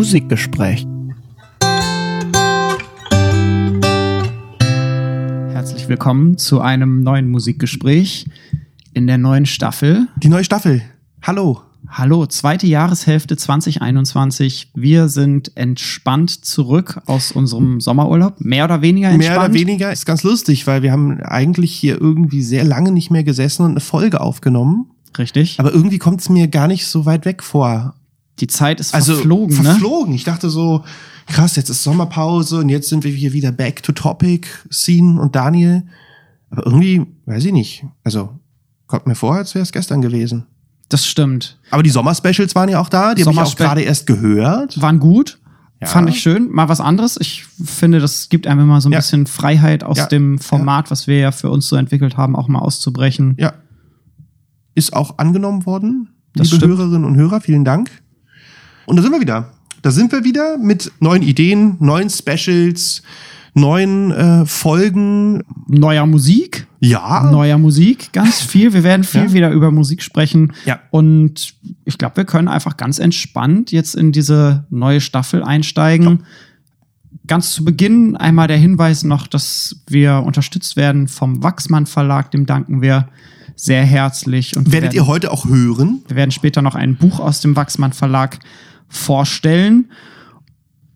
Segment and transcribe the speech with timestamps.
[0.00, 0.86] Musikgespräch.
[5.52, 8.24] Herzlich willkommen zu einem neuen Musikgespräch
[8.94, 10.08] in der neuen Staffel.
[10.16, 10.80] Die neue Staffel.
[11.20, 11.60] Hallo.
[11.86, 14.70] Hallo, zweite Jahreshälfte 2021.
[14.74, 18.40] Wir sind entspannt zurück aus unserem Sommerurlaub.
[18.40, 19.36] Mehr oder weniger entspannt.
[19.36, 23.10] Mehr oder weniger ist ganz lustig, weil wir haben eigentlich hier irgendwie sehr lange nicht
[23.10, 24.86] mehr gesessen und eine Folge aufgenommen.
[25.18, 25.60] Richtig.
[25.60, 27.96] Aber irgendwie kommt es mir gar nicht so weit weg vor.
[28.40, 29.62] Die Zeit ist Also verflogen, ne?
[29.64, 30.14] verflogen.
[30.14, 30.84] Ich dachte so,
[31.26, 35.36] krass, jetzt ist Sommerpause und jetzt sind wir hier wieder back to topic, Scene und
[35.36, 35.82] Daniel.
[36.50, 37.84] Aber irgendwie, weiß ich nicht.
[38.02, 38.30] Also,
[38.86, 40.46] kommt mir vor, als wäre es gestern gewesen.
[40.88, 41.58] Das stimmt.
[41.70, 44.80] Aber die Sommerspecials waren ja auch da, die habe ich auch gerade erst gehört.
[44.82, 45.38] Waren gut.
[45.80, 45.86] Ja.
[45.86, 46.50] Fand ich schön.
[46.50, 47.16] Mal was anderes.
[47.20, 48.98] Ich finde, das gibt einem immer so ein Ja.
[48.98, 50.06] bisschen Freiheit aus Ja.
[50.06, 53.34] dem Format, was wir ja für uns so entwickelt haben, auch mal auszubrechen.
[53.38, 53.52] Ja.
[54.74, 56.78] Ist auch angenommen worden, Das liebe stimmt.
[56.78, 57.90] Hörerinnen und Hörer, vielen Dank.
[58.90, 59.52] Und da sind wir wieder.
[59.82, 63.02] Da sind wir wieder mit neuen Ideen, neuen Specials,
[63.54, 65.44] neuen äh, Folgen.
[65.68, 66.66] Neuer Musik.
[66.80, 67.30] Ja.
[67.30, 68.72] neuer Musik, ganz viel.
[68.72, 69.32] Wir werden viel Ja.
[69.32, 70.54] wieder über Musik sprechen.
[70.64, 70.80] Ja.
[70.90, 76.24] Und ich glaube, wir können einfach ganz entspannt jetzt in diese neue Staffel einsteigen.
[77.28, 82.32] Ganz zu Beginn einmal der Hinweis noch, dass wir unterstützt werden vom Wachsmann Verlag.
[82.32, 83.08] Dem danken wir
[83.54, 84.56] sehr herzlich.
[84.56, 86.00] Und Werdet werden, ihr heute auch hören?
[86.08, 88.40] wir werden später noch ein Buch aus dem Wachsmann Verlag
[88.90, 89.90] vorstellen.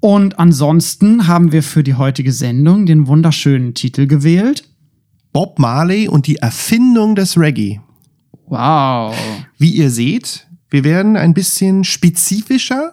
[0.00, 4.68] Und ansonsten haben wir für die heutige Sendung den wunderschönen Titel gewählt.
[5.32, 7.80] Bob Marley und die Erfindung des Reggae.
[8.46, 9.16] Wow.
[9.56, 12.92] Wie ihr seht, wir werden ein bisschen spezifischer.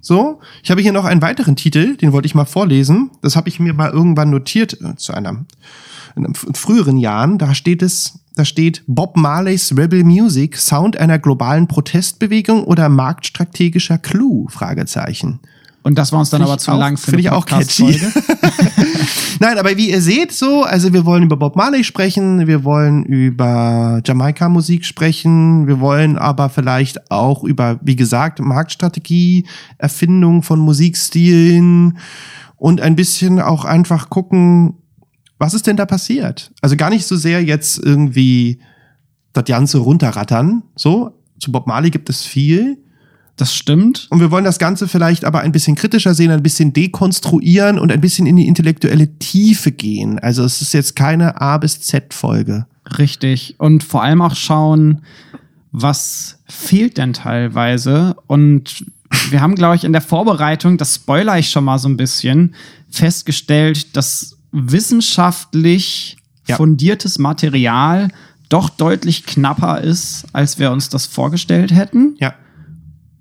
[0.00, 3.10] So, ich habe hier noch einen weiteren Titel, den wollte ich mal vorlesen.
[3.20, 7.36] Das habe ich mir mal irgendwann notiert äh, zu in einem f- früheren Jahren.
[7.36, 13.98] Da steht es, da steht Bob Marleys Rebel Music Sound einer globalen Protestbewegung oder marktstrategischer
[13.98, 14.46] Clou?
[14.48, 15.40] Fragezeichen.
[15.82, 17.46] Und das war uns dann Find aber zu auch- lang für find eine ich auch
[17.46, 17.98] catchy.
[19.40, 23.02] Nein, aber wie ihr seht, so, also wir wollen über Bob Marley sprechen, wir wollen
[23.04, 29.46] über Jamaika-Musik sprechen, wir wollen aber vielleicht auch über, wie gesagt, Marktstrategie,
[29.78, 31.96] Erfindung von Musikstilen
[32.56, 34.74] und ein bisschen auch einfach gucken,
[35.40, 36.52] was ist denn da passiert?
[36.60, 38.60] Also gar nicht so sehr jetzt irgendwie
[39.32, 41.12] das Ganze runterrattern, so.
[41.40, 42.76] Zu Bob Marley gibt es viel.
[43.36, 44.06] Das stimmt.
[44.10, 47.90] Und wir wollen das Ganze vielleicht aber ein bisschen kritischer sehen, ein bisschen dekonstruieren und
[47.90, 50.18] ein bisschen in die intellektuelle Tiefe gehen.
[50.18, 52.66] Also es ist jetzt keine A bis Z Folge.
[52.98, 53.54] Richtig.
[53.56, 55.00] Und vor allem auch schauen,
[55.72, 58.14] was fehlt denn teilweise.
[58.26, 58.84] Und
[59.30, 62.54] wir haben, glaube ich, in der Vorbereitung, das spoiler ich schon mal so ein bisschen,
[62.90, 66.16] festgestellt, dass wissenschaftlich
[66.48, 66.56] Ja.
[66.56, 68.08] fundiertes Material
[68.48, 72.16] doch deutlich knapper ist, als wir uns das vorgestellt hätten.
[72.18, 72.34] Ja.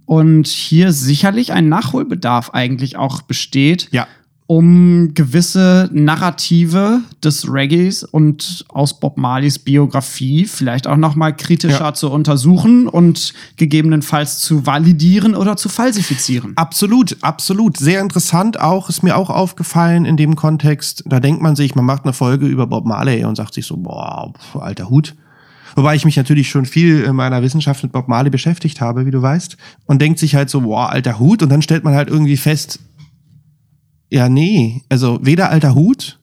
[0.06, 3.90] Und hier sicherlich ein Nachholbedarf eigentlich auch besteht.
[3.92, 4.08] Ja.
[4.52, 11.80] Um gewisse Narrative des Reggaes und aus Bob Marleys Biografie vielleicht auch noch mal kritischer
[11.82, 11.94] Ja.
[11.94, 16.54] zu untersuchen und gegebenenfalls zu validieren oder zu falsifizieren.
[16.56, 17.78] Absolut, absolut.
[17.78, 21.04] Sehr interessant auch, ist mir auch aufgefallen in dem Kontext.
[21.06, 23.78] Da denkt man sich, man macht eine Folge über Bob Marley und sagt sich so,
[23.78, 25.14] boah, alter Hut.
[25.76, 29.12] Wobei ich mich natürlich schon viel in meiner Wissenschaft mit Bob Marley beschäftigt habe, wie
[29.12, 29.58] du weißt.
[29.86, 31.44] Und denkt sich halt so, boah, alter Hut.
[31.44, 32.80] Und dann stellt man halt irgendwie fest,
[34.10, 36.20] ja, nee, also weder alter Hut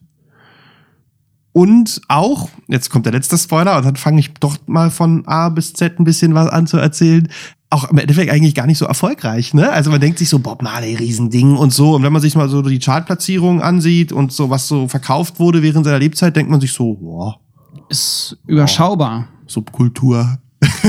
[1.53, 5.49] und auch, jetzt kommt der letzte Spoiler und dann fange ich doch mal von A
[5.49, 7.27] bis Z ein bisschen was an zu erzählen.
[7.71, 9.69] Auch im Endeffekt eigentlich gar nicht so erfolgreich, ne?
[9.71, 11.95] Also man denkt sich so, Bob Marley, Riesending und so.
[11.95, 15.63] Und wenn man sich mal so die Chartplatzierung ansieht und so, was so verkauft wurde
[15.63, 17.39] während seiner Lebzeit, denkt man sich so, boah,
[17.89, 19.27] Ist überschaubar.
[19.47, 20.37] Subkultur.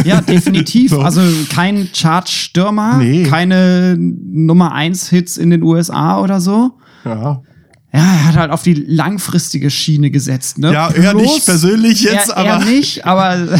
[0.04, 0.90] Ja, definitiv.
[0.90, 1.00] So.
[1.00, 3.22] Also kein Chartstürmer, Nee.
[3.24, 6.72] keine Nummer 1 Hits in den USA oder so.
[7.04, 7.42] Ja.
[7.90, 10.58] Ja, er hat halt auf die langfristige Schiene gesetzt.
[10.58, 10.72] Ne?
[10.74, 13.58] Ja, eher nicht persönlich jetzt, er, aber- Er nicht, aber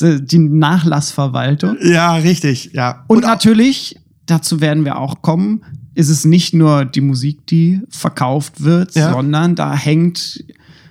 [0.00, 1.76] die Nachlassverwaltung.
[1.82, 3.04] Ja, richtig, ja.
[3.06, 3.96] Und, auch- natürlich,
[4.26, 5.62] dazu werden wir auch kommen,
[5.94, 9.12] ist es nicht nur die Musik, die verkauft wird, Ja.
[9.12, 10.42] sondern da hängt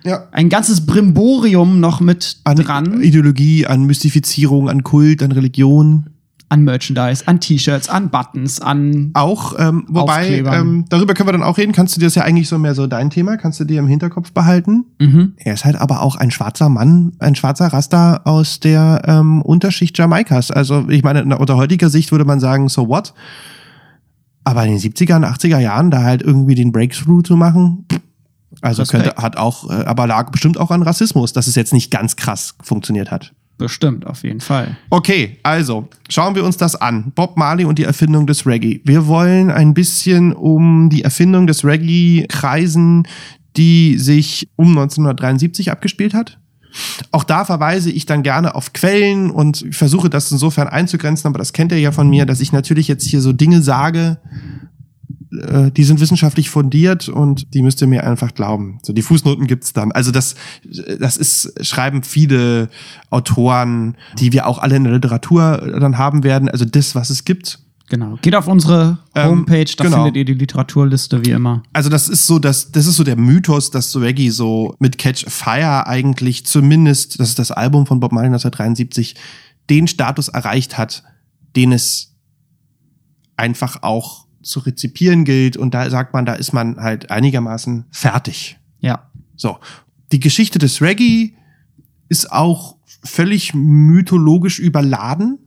[0.06, 0.28] ja.
[0.32, 3.02] ein ganzes Brimborium noch mit an dran.
[3.02, 6.10] Ideologie, an Mystifizierung, an Kult, an Religion.
[6.52, 9.12] An Merchandise, an T-Shirts, an Buttons, an.
[9.14, 11.72] Auch, ähm, wobei, ähm, darüber können wir dann auch reden.
[11.72, 13.88] Kannst du dir das ja eigentlich so mehr so dein Thema, kannst du dir im
[13.88, 14.84] Hinterkopf behalten?
[15.00, 15.34] Mhm.
[15.38, 19.98] Er ist halt aber auch ein schwarzer Mann, ein schwarzer Raster aus der ähm, Unterschicht
[19.98, 20.52] Jamaikas.
[20.52, 23.14] Also ich meine, unter heutiger Sicht würde man sagen, so what?
[24.44, 27.86] Aber in den 70er und 80er Jahren da halt irgendwie den Breakthrough zu machen,
[28.62, 29.04] also Respekt.
[29.04, 32.16] könnte, hat auch, äh, aber lag bestimmt auch an Rassismus, dass es jetzt nicht ganz
[32.18, 33.34] krass funktioniert hat.
[33.58, 34.76] Bestimmt, auf jeden Fall.
[34.90, 37.12] Okay, also schauen wir uns das an.
[37.14, 38.82] Bob Marley und die Erfindung des Reggae.
[38.86, 43.08] Wir wollen ein bisschen um die Erfindung des Reggae kreisen,
[43.58, 46.40] die sich um 1973 abgespielt hat.
[47.12, 51.54] Auch da verweise ich dann gerne auf Quellen und versuche das insofern einzugrenzen, aber das
[51.54, 54.18] kennt ihr ja von mir, dass ich natürlich jetzt hier so Dinge sage,
[55.32, 58.80] äh, die sind wissenschaftlich fundiert und die müsst ihr mir einfach glauben.
[58.84, 59.92] So die Fußnoten gibt's dann.
[59.92, 60.36] Also das
[61.00, 62.70] das ist schreiben viele
[63.10, 67.26] Autoren, die wir auch alle in der Literatur dann haben werden, also das was es
[67.26, 67.60] gibt.
[67.92, 68.18] Genau.
[68.22, 69.98] Geht auf unsere Ähm, Homepage, da genau.
[69.98, 71.62] findet ihr die Literaturliste wie immer.
[71.74, 75.26] Also das ist so, das, das ist so der Mythos, dass Reggae so mit Catch
[75.28, 79.16] Fire eigentlich zumindest, das ist das Album von Bob Marley 1973,
[79.70, 81.04] den Status erreicht hat,
[81.58, 82.16] den es
[83.36, 85.58] einfach auch zu rezipieren gilt.
[85.58, 88.60] Und da sagt man, da ist man halt einigermaßen fertig.
[88.80, 89.10] Ja.
[89.36, 89.58] So.
[90.12, 91.34] Die Geschichte des Reggae
[92.10, 95.40] ist auch völlig mythologisch überladen.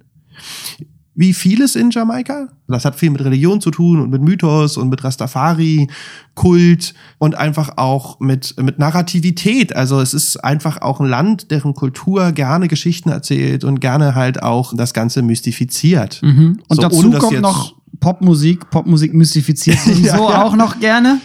[1.17, 2.49] Wie vieles in Jamaika.
[2.67, 5.89] Das hat viel mit Religion zu tun und mit Mythos und mit Rastafari,
[6.35, 9.77] Kult und einfach auch mit, mit Narrativität.
[9.77, 14.43] Also es ist einfach auch ein Land, deren Kultur gerne Geschichten erzählt und gerne halt
[14.43, 16.21] auch das Ganze mystifiziert.
[16.23, 16.61] Mhm.
[16.67, 18.71] Und So, dazu kommt noch Popmusik.
[18.71, 20.45] Popmusik mystifiziert sowieso Ja, ja.
[20.45, 21.21] auch noch gerne.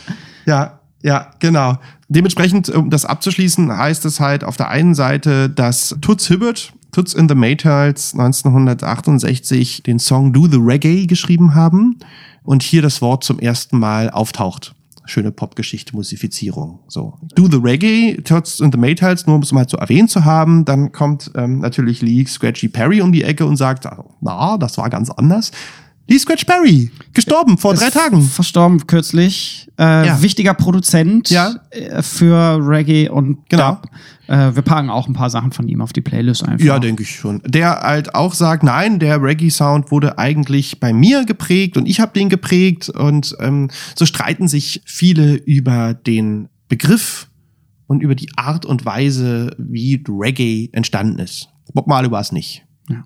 [0.46, 1.78] Ja, ja, genau.
[2.08, 7.14] Dementsprechend, um das abzuschließen, heißt es halt auf der einen Seite, dass Toots Hibbert, Toots
[7.14, 11.98] in the Maytals 1968 den Song Do the Reggae geschrieben haben
[12.44, 14.74] und hier das Wort zum ersten Mal auftaucht.
[15.06, 16.80] Schöne Popgeschichte, Musifizierung.
[16.88, 17.18] So.
[17.36, 20.66] Do the Reggae, Toots in the Maytals, nur um es mal zu erwähnt zu haben.
[20.66, 23.88] Dann kommt ähm, natürlich Lee Scratchy Perry um die Ecke und sagt,
[24.22, 25.52] na, das war ganz anders.
[26.10, 28.22] Lee Scratch Perry, gestorben vor drei Tagen.
[28.24, 29.70] Verstorben kürzlich.
[29.78, 30.22] Äh, Ja.
[30.22, 31.56] Wichtiger Produzent Ja.
[31.70, 33.76] äh, für Reggae und Genau.
[33.76, 33.88] Dub.
[34.28, 36.66] Äh, wir packen auch ein paar Sachen von ihm auf die Playlist einfach.
[36.66, 37.42] Ja, denke ich schon.
[37.46, 42.12] Der halt auch sagt, nein, der Reggae-Sound wurde eigentlich bei mir geprägt und ich habe
[42.14, 42.90] den geprägt.
[42.90, 47.28] Und ähm, so streiten sich viele über den Begriff
[47.88, 51.50] und über die Art und Weise, wie Reggae entstanden ist.
[51.74, 52.64] Bob Marley war es nicht.
[52.90, 53.04] Ja.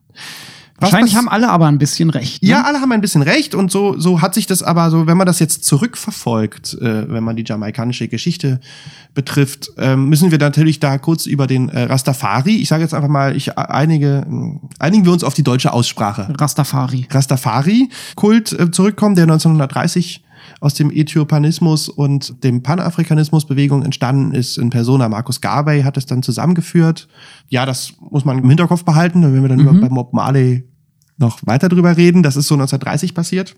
[0.79, 2.41] Wahrscheinlich haben alle aber ein bisschen recht.
[2.41, 2.49] Ne?
[2.49, 5.17] Ja, alle haben ein bisschen recht und so, so hat sich das aber so, wenn
[5.17, 8.59] man das jetzt zurückverfolgt, äh, wenn man die jamaikanische Geschichte
[9.13, 13.09] betrifft, ähm, müssen wir natürlich da kurz über den äh, Rastafari, ich sage jetzt einfach
[13.09, 16.33] mal, ich einige, mh, einigen wir uns auf die deutsche Aussprache.
[16.37, 17.07] Rastafari.
[17.09, 20.23] Rastafari-Kult äh, zurückkommen, der 1930
[20.63, 24.57] aus dem Äthiopanismus und dem Panafrikanismus-Bewegung entstanden ist.
[24.57, 27.10] In Persona Markus Garvey hat es dann zusammengeführt.
[27.50, 30.63] Ja, das muss man im Hinterkopf behalten, da werden wir dann über, bei Mob Marley
[31.18, 32.24] noch weiter drüber reden.
[32.24, 33.57] Das ist so 1930 passiert.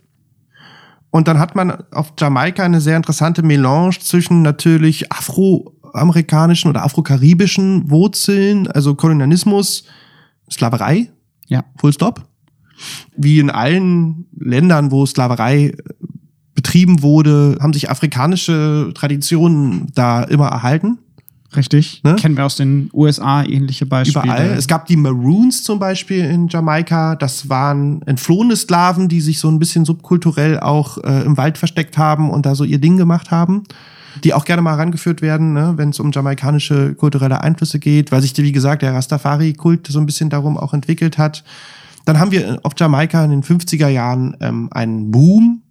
[1.11, 7.91] Und dann hat man auf Jamaika eine sehr interessante Melange zwischen natürlich afroamerikanischen oder afrokaribischen
[7.91, 9.83] Wurzeln, also Kolonialismus,
[10.51, 11.11] Sklaverei,
[11.45, 11.65] Ja.
[11.77, 12.27] Full Stop.
[13.15, 15.75] Wie in allen Ländern, wo Sklaverei
[16.65, 20.97] betrieben wurde, haben sich afrikanische Traditionen da immer erhalten.
[21.55, 22.01] Richtig.
[22.03, 22.15] Ne?
[22.15, 24.25] Kennen wir aus den USA ähnliche Beispiele.
[24.25, 24.55] Überall.
[24.57, 27.15] Es gab die Maroons zum Beispiel in Jamaika.
[27.15, 31.99] Das waren entflohene Sklaven, die sich so ein bisschen subkulturell auch äh, im Wald versteckt
[31.99, 33.63] haben und da so ihr Ding gemacht haben.
[34.23, 38.21] Die auch gerne mal herangeführt werden, ne, wenn es um jamaikanische kulturelle Einflüsse geht, weil
[38.21, 41.43] sich, wie gesagt, der Rastafari-Kult so ein bisschen darum auch entwickelt hat.
[42.05, 45.61] Dann haben wir auf Jamaika in den 50er Jahren ähm, einen Boom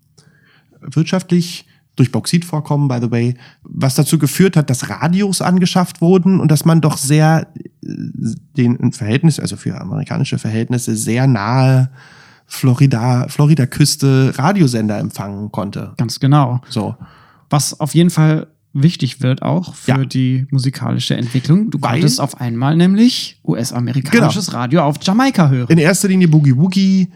[0.90, 6.50] wirtschaftlich durch Bauxitvorkommen, by the way, was dazu geführt hat, dass Radios angeschafft wurden und
[6.50, 7.88] dass man doch sehr äh,
[8.56, 11.90] den Verhältnis, also für amerikanische Verhältnisse, sehr nahe
[12.46, 15.92] Florida, Florida-Küste Radiosender empfangen konnte.
[15.96, 16.60] Ganz genau.
[16.68, 16.96] So.
[17.48, 20.04] Was auf jeden Fall wichtig wird auch für Ja.
[20.04, 21.70] die musikalische Entwicklung.
[21.70, 25.68] Du Weil- konntest auf einmal nämlich US-amerikanisches Radio auf Jamaika hören.
[25.70, 27.08] In erster Linie Boogie Woogie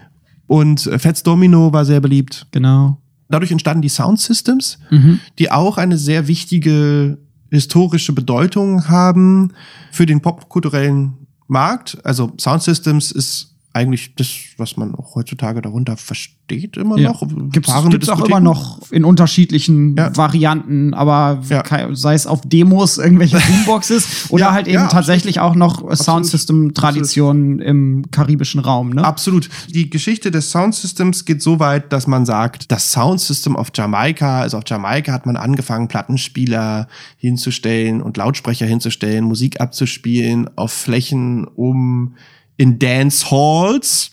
[0.47, 2.47] und äh, Fats Domino war sehr beliebt.
[2.51, 2.97] genau.
[3.29, 5.19] Dadurch entstanden die Sound Systems, Mhm.
[5.37, 7.17] die auch eine sehr wichtige
[7.51, 9.53] historische Bedeutung haben
[9.91, 11.13] für den popkulturellen
[11.47, 11.97] Markt.
[12.03, 17.09] Also Sound Systems ist eigentlich das, was man auch heutzutage darunter versteht, immer Ja.
[17.09, 17.23] noch.
[17.51, 20.15] Gibt's, Fahrende gibt's auch immer noch in unterschiedlichen Ja.
[20.17, 21.63] Varianten, aber Ja.
[21.95, 28.59] sei es auf Demos, irgendwelche Boomboxes oder halt eben tatsächlich auch noch Soundsystem-Traditionen im karibischen
[28.59, 28.89] Raum.
[28.91, 29.03] Ne?
[29.03, 29.49] Absolut.
[29.69, 34.57] Die Geschichte des Soundsystems geht so weit, dass man sagt, das Soundsystem auf Jamaika, also
[34.57, 42.15] auf Jamaika hat man angefangen, Plattenspieler hinzustellen und Lautsprecher hinzustellen, Musik abzuspielen auf Flächen, um
[42.59, 44.11] in Dance Halls,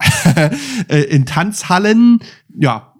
[0.88, 2.18] äh, in Tanzhallen,
[2.58, 2.92] ja,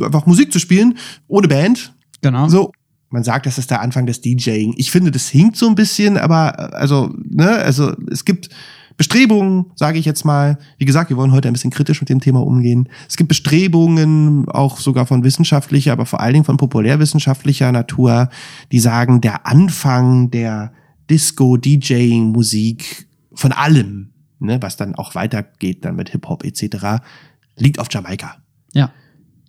[0.00, 1.92] einfach Musik zu spielen, ohne Band.
[2.22, 2.48] Genau.
[2.48, 2.70] So.
[3.10, 4.74] man sagt, das ist der Anfang des DJing.
[4.76, 8.50] Ich finde, das hinkt so ein bisschen, aber äh, also, ne, also es gibt
[8.96, 10.58] Bestrebungen, sage ich jetzt mal.
[10.78, 12.88] Wie gesagt, wir wollen heute ein bisschen kritisch mit dem Thema umgehen.
[13.08, 18.28] Es gibt Bestrebungen, auch sogar von wissenschaftlicher, aber vor allen Dingen von populärwissenschaftlicher Natur,
[18.70, 20.72] die sagen, der Anfang der
[21.10, 23.07] Disco, DJing, Musik,
[23.38, 27.00] von allem, ne, was dann auch weitergeht dann mit Hip-Hop etc.,
[27.56, 28.36] liegt auf Jamaika.
[28.72, 28.90] Ja.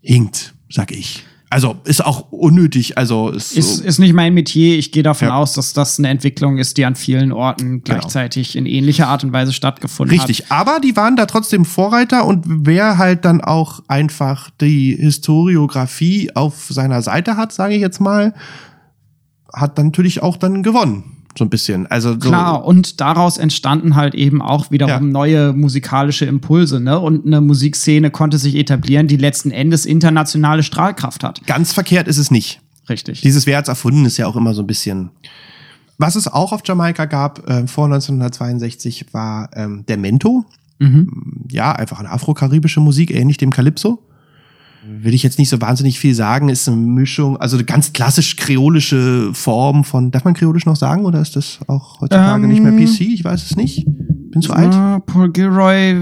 [0.01, 1.23] Hinkt, sag ich.
[1.49, 2.99] Also ist auch unnötig.
[2.99, 4.77] Also ist, Ist, so, ist nicht mein Metier.
[4.77, 5.35] Ich gehe davon Ja.
[5.37, 9.33] aus, dass das eine Entwicklung ist, die an vielen Orten gleichzeitig in ähnlicher Art und
[9.33, 10.29] Weise stattgefunden hat.
[10.29, 10.51] richtig.
[10.51, 16.67] Aber die waren da trotzdem Vorreiter und wer halt dann auch einfach die Historiografie auf
[16.69, 18.35] seiner Seite hat, sage ich jetzt mal,
[19.51, 21.18] hat dann natürlich auch dann gewonnen.
[21.39, 21.87] So ein bisschen.
[21.87, 25.11] Also so, Klar, und daraus entstanden halt eben auch wiederum Ja.
[25.13, 26.99] neue musikalische Impulse, ne?
[26.99, 31.39] Und eine Musikszene konnte sich etablieren, die letzten Endes internationale Strahlkraft hat.
[31.47, 32.59] ganz verkehrt ist es nicht.
[32.89, 33.21] Richtig.
[33.21, 35.11] Dieses Wer hat's erfunden ist ja auch immer so ein bisschen.
[35.97, 40.43] Was es auch auf Jamaika gab äh, vor 1962 war ähm, der Mento.
[40.79, 41.45] Mhm.
[41.49, 43.99] Ja, einfach eine afrokaribische Musik, ähnlich dem Calypso.
[44.87, 48.35] Will ich jetzt nicht so wahnsinnig viel sagen, ist eine Mischung, also eine ganz klassisch
[48.37, 52.63] kreolische Form von, darf man kreolisch noch sagen oder ist das auch heutzutage Ähm, nicht
[52.63, 53.01] mehr PC?
[53.01, 53.85] Ich weiß es nicht.
[53.85, 54.71] Bin zu alt.
[55.05, 55.97] Paul Gilroy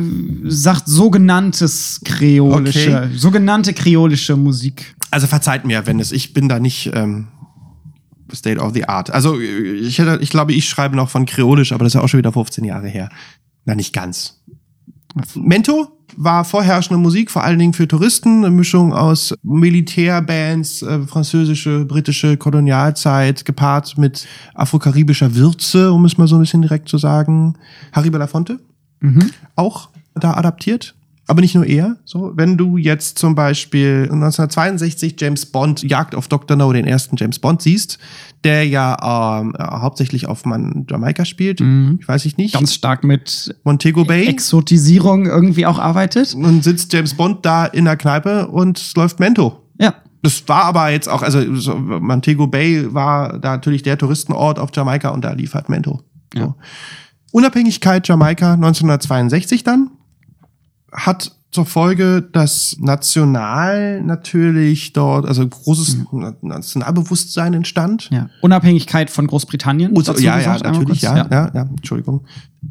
[0.45, 3.15] sagt sogenanntes kreolische, Okay.
[3.15, 4.95] sogenannte kreolische Musik.
[5.11, 7.29] Also verzeiht mir, wenn es, ich bin da nicht ähm,
[8.33, 9.09] State of the Art.
[9.09, 12.09] Also ich, hätte, ich glaube, ich schreibe noch von Kreolisch, aber das ist ja auch
[12.09, 13.09] schon wieder 15 Jahre her.
[13.65, 14.43] Na, nicht ganz.
[15.35, 21.85] Mento war vorherrschende Musik, vor allen Dingen für Touristen, eine Mischung aus Militärbands, äh, französische,
[21.85, 27.55] britische Kolonialzeit, gepaart mit afrokaribischer Würze, um es mal so ein bisschen direkt zu sagen.
[27.91, 28.59] Harry Belafonte
[28.99, 29.29] Mhm.
[29.55, 30.95] auch da adaptiert.
[31.29, 31.97] Aber nicht nur er.
[32.05, 36.55] So, wenn du jetzt zum Beispiel 1962 James Bond Jagd auf Dr.
[36.55, 37.97] No, den ersten James Bond siehst,
[38.45, 41.97] der ja ähm, äh, hauptsächlich auf Man Jamaika spielt, Mhm.
[41.99, 46.33] ich weiß ich nicht, Ganz stark mit Montego Bay, Exotisierung irgendwie auch arbeitet.
[46.33, 49.63] und sitzt James Bond da in der Kneipe und läuft Mento.
[49.79, 49.95] Ja.
[50.23, 54.69] Das war aber jetzt auch, also so, Montego Bay war da natürlich der Touristenort auf
[54.73, 56.01] Jamaika und da lief halt Mento.
[56.33, 56.39] So.
[56.39, 56.55] Ja.
[57.31, 59.91] Unabhängigkeit Jamaika 1962 dann
[60.91, 66.35] hat zur Folge, dass national natürlich dort, also großes Mhm.
[66.41, 68.09] Nationalbewusstsein entstand.
[68.11, 68.29] ja.
[68.41, 69.93] Unabhängigkeit von Großbritannien.
[69.93, 71.15] Und dazu ja, ja, gesagt, einmal natürlich, kurz.
[71.15, 72.25] ja, ja, ja, Entschuldigung.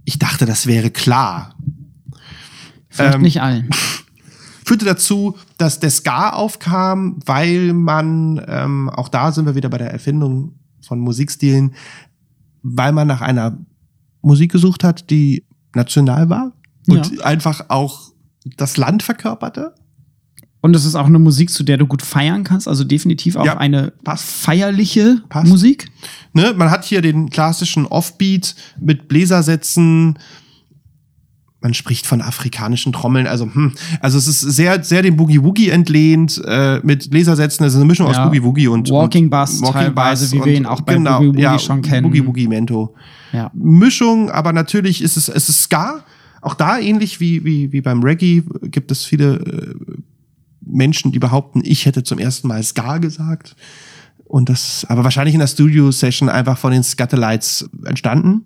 [0.04, 1.54] Ich dachte, das wäre klar.
[2.88, 3.70] Vielleicht Ähm, nicht allen.
[4.64, 9.78] führte dazu, dass der Ska aufkam, weil man, ähm, auch da sind wir wieder bei
[9.78, 11.75] der Erfindung von Musikstilen,
[12.62, 13.58] weil man nach einer
[14.23, 15.44] Musik gesucht hat, die
[15.75, 16.52] national war
[16.88, 17.24] und Ja.
[17.24, 18.12] einfach auch
[18.56, 19.74] das Land verkörperte.
[20.60, 22.66] Und es ist auch eine Musik, zu der du gut feiern kannst.
[22.66, 24.24] Also definitiv auch Ja, eine passt.
[24.24, 25.46] feierliche Passt.
[25.48, 25.86] Musik.
[26.32, 26.54] Ne?
[26.56, 30.18] Man hat hier den klassischen Offbeat mit Bläsersätzen.
[31.60, 35.70] Man spricht von afrikanischen Trommeln, also hm, also es ist sehr sehr dem Boogie Woogie
[35.70, 38.12] entlehnt äh, mit Bläsersätzen, also eine Mischung Ja.
[38.12, 41.42] aus Boogie Woogie und Walking Bass teilweise, wie wir ihn auch bei genau, Boogie Woogie
[41.42, 42.04] ja, schon kennen.
[42.08, 42.94] Boogie Woogie Mento.
[43.32, 43.50] Ja.
[43.54, 46.04] Mischung, aber natürlich ist es, es ist Ska.
[46.46, 49.74] Auch da ähnlich wie, wie, wie beim Reggae gibt es viele äh,
[50.60, 53.56] Menschen, die behaupten, ich hätte zum ersten Mal Ska gesagt.
[54.22, 58.44] Und das, aber wahrscheinlich in der Studio-Session einfach von den Scatterlights entstanden.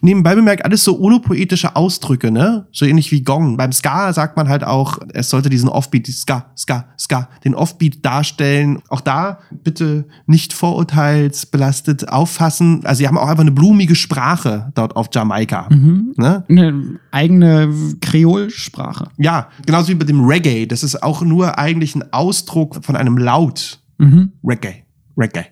[0.00, 2.66] Nebenbei bemerkt, alles so onopoetische Ausdrücke, ne?
[2.72, 3.56] So ähnlich wie Gong.
[3.56, 7.54] Beim Ska sagt man halt auch, es sollte diesen Offbeat, die Ska, Ska, Ska, den
[7.54, 8.80] Offbeat darstellen.
[8.88, 12.84] Auch da bitte nicht vorurteilsbelastet auffassen.
[12.84, 15.68] Also sie haben auch einfach eine blumige Sprache dort auf Jamaika.
[16.16, 16.44] Ne?
[16.48, 19.08] Eine eigene Kreolsprache.
[19.18, 20.66] Ja, genauso wie bei dem Reggae.
[20.66, 23.80] Das ist auch nur eigentlich ein Ausdruck von einem Laut.
[23.98, 24.32] Mhm.
[24.44, 24.84] Reggae.
[25.16, 25.46] Reggae.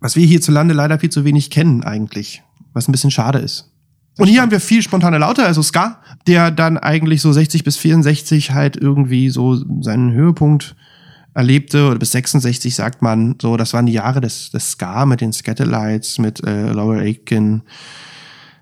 [0.00, 2.42] Was wir hierzulande leider viel zu wenig kennen eigentlich.
[2.74, 3.70] Was ein bisschen schade ist.
[4.18, 7.76] Und hier haben wir viel spontane Laute, also Ska, der dann eigentlich so 60 bis
[7.76, 10.76] 64 halt irgendwie so seinen Höhepunkt
[11.34, 15.20] erlebte, oder bis 66 sagt man, so, das waren die Jahre des, des Ska mit
[15.20, 17.62] den Scatterlights, mit äh, Laura Aiken.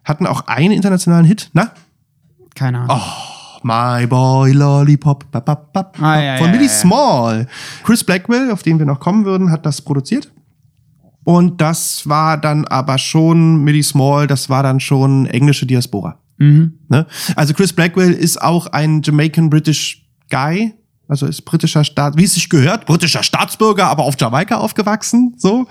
[0.05, 1.73] Hatten auch einen internationalen Hit, na?
[2.55, 3.01] Keine Ahnung.
[3.63, 6.79] My Boy Lollipop bap, bap, bap, Ah, ja, von ja, Billy ja, ja.
[6.79, 7.47] Small.
[7.85, 10.33] Chris Blackwell, auf den wir noch kommen würden, hat das produziert.
[11.25, 16.19] Und das war dann aber schon Millie Small, das war dann schon englische Diaspora.
[16.39, 16.79] Mhm.
[16.89, 17.07] Ne?
[17.37, 20.75] Also Chris Blackwell ist auch ein Jamaican British Guy,
[21.09, 25.67] also ist britischer Staat, wie es sich gehört, britischer Staatsbürger, aber auf Jamaika aufgewachsen, so.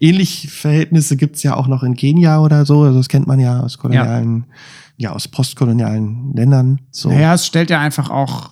[0.00, 3.60] Ähnliche Verhältnisse gibt's ja auch noch in Kenia oder so, also das kennt man ja
[3.60, 4.46] aus kolonialen,
[4.96, 7.08] ja, aus postkolonialen Ländern, so.
[7.10, 8.50] Naja, es stellt ja einfach auch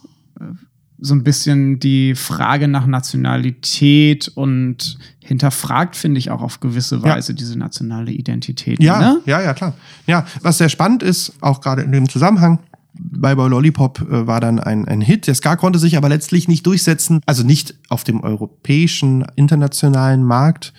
[1.01, 7.33] so ein bisschen die Frage nach Nationalität und hinterfragt, finde ich, auch auf gewisse Weise
[7.33, 7.37] ja.
[7.37, 8.83] diese nationale Identität.
[8.83, 9.21] Ja, ne?
[9.27, 9.75] ja, ja, klar.
[10.07, 12.59] Ja, was sehr spannend ist, auch gerade in dem Zusammenhang,
[12.93, 15.27] bei Boy Lollipop äh, war dann ein, ein Hit.
[15.27, 20.73] Der Ska konnte sich aber letztlich nicht durchsetzen, also nicht auf dem europäischen, internationalen Markt,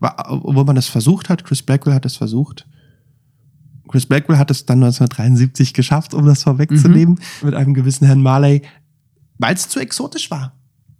[0.00, 1.44] obwohl man das versucht hat.
[1.44, 2.66] Chris Blackwell hat es versucht.
[3.88, 7.46] Chris Blackwell hat es dann 1973 geschafft, um das vorwegzunehmen, mhm.
[7.46, 8.62] mit einem gewissen Herrn Marley,
[9.38, 10.52] weil es zu exotisch war.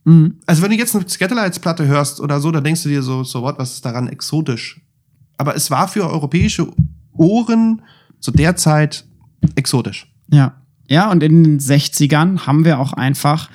[0.04, 0.36] Mhm.
[0.46, 3.42] Also wenn du jetzt eine Scatterlights-Platte hörst oder so, dann denkst du dir so, so
[3.42, 4.80] what, was ist daran exotisch?
[5.36, 6.68] Aber es war für europäische
[7.12, 7.82] Ohren
[8.20, 9.04] zu der Zeit
[9.54, 10.12] exotisch.
[10.30, 10.54] Ja.
[10.88, 13.50] Ja, und in den 60ern haben wir auch einfach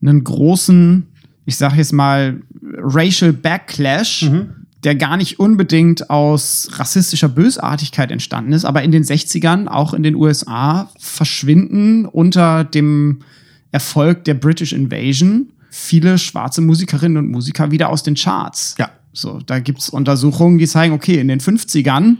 [0.00, 1.06] einen großen,
[1.44, 2.40] ich sag jetzt mal,
[2.78, 4.66] Racial Backlash, mhm.
[4.84, 10.02] der gar nicht unbedingt aus rassistischer Bösartigkeit entstanden ist, aber in den 60ern auch in
[10.02, 13.20] den USA verschwinden unter dem
[13.70, 18.74] Erfolg der British Invasion viele schwarze Musikerinnen und Musiker wieder aus den Charts.
[18.78, 18.90] Ja.
[19.12, 22.16] So, da gibt's Untersuchungen, die zeigen, okay, in den 50ern,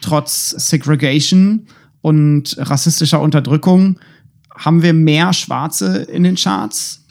[0.00, 1.66] trotz Segregation
[2.00, 3.98] und rassistischer Unterdrückung,
[4.54, 7.04] haben wir mehr Schwarze in den Charts.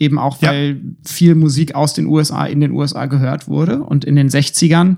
[0.00, 0.76] Eben auch, weil ja.
[1.04, 3.82] viel Musik aus den USA in den USA gehört wurde.
[3.82, 4.96] Und in den 60ern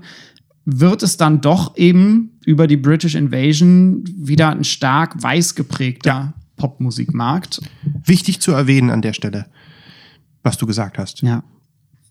[0.65, 6.33] wird es dann doch eben über die British Invasion wieder ein stark weiß geprägter ja.
[6.57, 7.61] Popmusikmarkt.
[8.03, 9.45] Wichtig zu erwähnen an der Stelle,
[10.43, 11.21] was du gesagt hast.
[11.21, 11.43] Ja.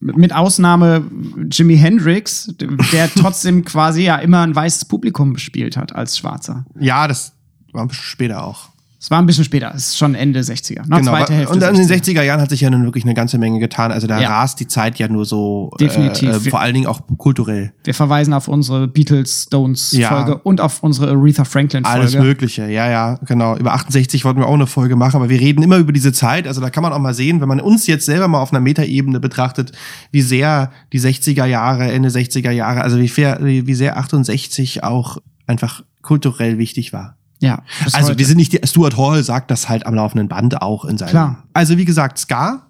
[0.01, 1.05] Mit Ausnahme
[1.51, 2.55] Jimi Hendrix,
[2.93, 6.67] der trotzdem quasi ja immer ein weißes Publikum bespielt hat als Schwarzer.
[6.79, 7.33] Ja, das
[7.73, 8.71] war später auch.
[8.99, 10.89] Es war ein bisschen später, es ist schon Ende 60er.
[10.89, 11.55] Noch genau, zweite Hälfte.
[11.55, 13.93] Und in den 60er Jahren hat sich ja nun wirklich eine ganze Menge getan.
[13.93, 14.29] Also da ja.
[14.29, 15.71] rast die Zeit ja nur so.
[15.79, 16.47] Definitiv.
[16.47, 17.73] Äh, vor allen Dingen auch kulturell.
[17.85, 20.41] Wir verweisen auf unsere Beatles-Stones-Folge ja.
[20.43, 22.01] und auf unsere Aretha Franklin-Folge.
[22.01, 23.57] Alles Mögliche, ja, ja, genau.
[23.57, 26.49] Über 68 wollten wir auch eine Folge machen, aber wir reden immer über diese Zeit.
[26.49, 28.61] Also da kann man auch mal sehen, wenn man uns jetzt selber mal auf einer
[28.61, 29.73] Metaebene betrachtet,
[30.11, 35.19] wie sehr die 60er Jahre, Ende 60er Jahre, also wie, fair, wie sehr 68 auch
[35.47, 37.17] einfach kulturell wichtig war.
[37.41, 37.63] Ja.
[37.93, 38.19] Also heute.
[38.19, 41.11] wir sind nicht die, Stuart Hall sagt das halt am laufenden Band auch in seinem.
[41.11, 41.45] Klar.
[41.53, 42.67] Also wie gesagt, Ska.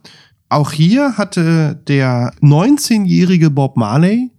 [0.49, 4.31] Auch hier hatte der 19-jährige Bob Marley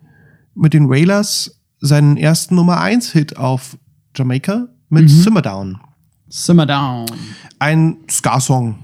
[0.56, 3.78] mit den Wailers seinen ersten Nummer 1 Hit auf
[4.16, 5.10] Jamaika mit mhm.
[5.10, 5.80] Simmer Down.
[6.30, 7.08] Simmer Down.
[7.60, 8.76] Ein Ska-Song.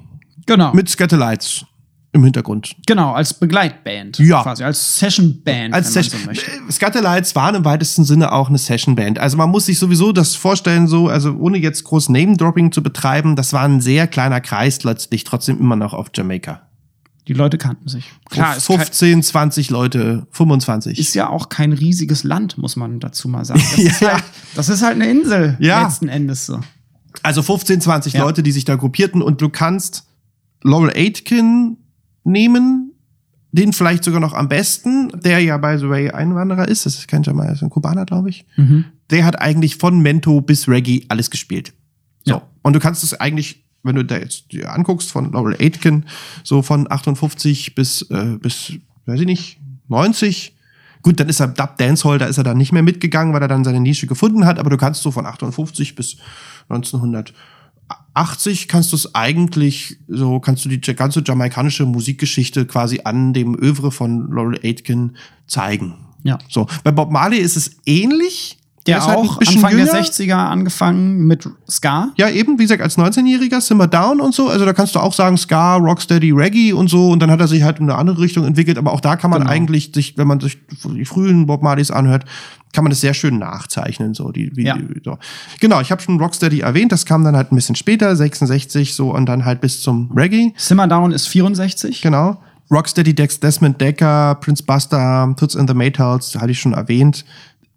[0.46, 0.74] Genau.
[0.74, 1.66] Mit Scatterlights
[2.14, 2.76] im Hintergrund.
[2.86, 4.20] Genau, als Begleitband.
[4.20, 4.44] Ja.
[4.44, 5.74] Quasi, als Sessionband.
[5.74, 6.22] Als Session.
[6.22, 6.50] So möchte.
[6.50, 9.20] Äh, Scatterlights waren im weitesten Sinne auch eine Sessionband.
[9.20, 13.36] Also man muss sich sowieso das vorstellen, so, also ohne jetzt groß Name-Dropping zu betreiben,
[13.36, 16.62] das war ein sehr kleiner Kreis letztlich, trotzdem immer noch auf Jamaika.
[17.28, 18.12] Die Leute kannten sich.
[18.30, 21.00] Klar, 15, 20 Leute, 25.
[21.00, 23.64] Ist ja auch kein riesiges Land, muss man dazu mal sagen.
[23.76, 23.90] Das, ja.
[23.90, 24.24] ist, halt,
[24.56, 25.84] das ist halt eine Insel, ja.
[25.84, 26.60] letzten Endes so.
[27.24, 28.22] Also 15, 20 ja.
[28.22, 30.06] Leute, die sich da gruppierten und du kannst
[30.64, 31.78] Laurel Aitken
[32.24, 32.94] nehmen,
[33.52, 37.08] den vielleicht sogar noch am besten, der ja by the way Einwanderer ist, das ist
[37.08, 38.46] kein Jamaika, das ist ein Kubaner, glaube ich.
[38.56, 38.86] Mhm.
[39.12, 41.74] Der hat eigentlich von Mento bis Reggae alles gespielt.
[42.26, 42.34] So.
[42.34, 42.42] Ja.
[42.64, 46.06] Und du kannst es eigentlich, wenn du da jetzt dir anguckst, von Laurel Aitken,
[46.44, 48.74] so von 58 bis, äh, bis,
[49.06, 50.56] weiß ich nicht, 90.
[51.04, 53.50] Gut, dann ist er Dub Dancehall, da ist er dann nicht mehr mitgegangen, weil er
[53.50, 56.18] dann seine Nische gefunden hat, aber du kannst so von 58 bis
[56.70, 57.34] 1900
[58.14, 63.56] 80 kannst du es eigentlich, so kannst du die ganze jamaikanische Musikgeschichte quasi an dem
[63.56, 65.18] Övre von Laurel Aitken
[65.48, 65.96] zeigen.
[66.24, 66.38] Ja.
[66.50, 66.68] So.
[66.84, 68.58] Bei Bob Marley ist es ähnlich.
[68.86, 69.86] Der, der auch halt Anfang jünger.
[69.86, 72.10] der 60er angefangen mit Ska.
[72.18, 74.50] Ja, eben, wie gesagt, als 19-Jähriger, Simmer Down und so.
[74.50, 77.10] Also da kannst du auch sagen, Ska, Rocksteady, Reggae und so.
[77.10, 78.78] Und dann hat er sich halt in eine andere Richtung entwickelt.
[78.78, 79.52] Aber auch da kann man genau.
[79.52, 82.26] eigentlich sich, wenn man sich die frühen Bob Marleys anhört,
[82.74, 84.14] kann man das sehr schön nachzeichnen.
[84.14, 84.78] So, die, wie, ja.
[85.04, 85.18] so.
[85.62, 89.14] Genau, ich habe schon Rocksteady erwähnt, das kam dann halt ein bisschen später, 66 so
[89.14, 90.54] und dann halt bis zum Reggae.
[90.58, 92.02] Simmer Down ist 64.
[92.02, 92.38] Genau.
[92.72, 97.24] Rocksteady, Dex, Desmond Decker, Prince Buster, Toots and the Maytals, hatte ich schon erwähnt.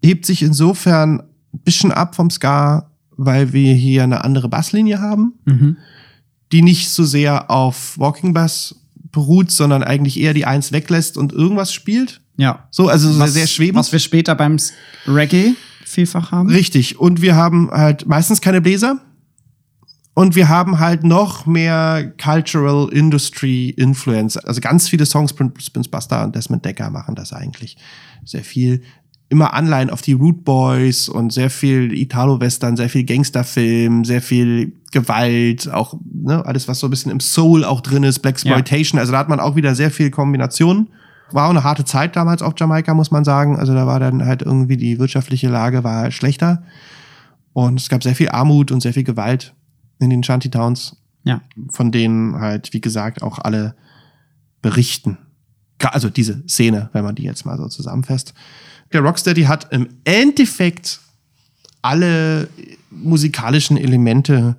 [0.02, 5.34] Hebt sich insofern ein bisschen ab vom Ska, weil wir hier eine andere Basslinie haben,
[5.44, 5.76] mhm.
[6.52, 11.32] die nicht so sehr auf Walking Bass beruht, sondern eigentlich eher die Eins weglässt und
[11.32, 12.20] irgendwas spielt.
[12.36, 12.68] Ja.
[12.70, 13.78] So, also was, sehr schwebend.
[13.78, 14.58] Was wir später beim
[15.06, 15.54] Reggae
[15.84, 16.50] vielfach haben.
[16.50, 16.98] Richtig.
[16.98, 19.00] Und wir haben halt meistens keine Bläser.
[20.12, 24.38] Und wir haben halt noch mehr Cultural Industry Influence.
[24.38, 27.76] Also ganz viele Songs, Prince Buster und Desmond Decker machen das eigentlich
[28.24, 28.82] sehr viel.
[29.28, 34.72] Immer Anleihen auf die Root Boys und sehr viel Italo-Western, sehr viel Gangsterfilm, sehr viel
[34.92, 38.98] Gewalt, auch ne, alles, was so ein bisschen im Soul auch drin ist, Black Exploitation.
[38.98, 39.00] Ja.
[39.00, 40.88] Also da hat man auch wieder sehr viel Kombinationen.
[41.32, 43.58] War auch eine harte Zeit damals auf Jamaika, muss man sagen.
[43.58, 46.62] Also da war dann halt irgendwie die wirtschaftliche Lage war halt schlechter.
[47.52, 49.54] Und es gab sehr viel Armut und sehr viel Gewalt
[49.98, 50.96] in den Shantytowns.
[51.24, 51.40] Ja.
[51.70, 53.74] Von denen halt, wie gesagt, auch alle
[54.62, 55.18] berichten.
[55.82, 58.32] Also diese Szene, wenn man die jetzt mal so zusammenfasst.
[58.92, 61.00] Der Rocksteady hat im Endeffekt
[61.82, 62.48] alle
[62.90, 64.56] musikalischen Elemente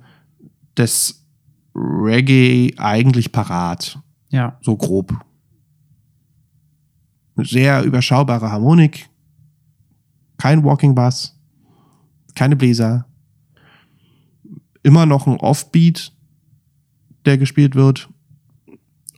[0.76, 1.24] des
[1.74, 3.98] Reggae eigentlich parat.
[4.30, 4.58] Ja.
[4.62, 5.14] So grob.
[7.36, 9.08] Eine Sehr überschaubare Harmonik.
[10.38, 11.34] Kein Walking Bass.
[12.34, 13.06] Keine Bläser.
[14.82, 16.12] Immer noch ein Offbeat,
[17.24, 18.08] der gespielt wird.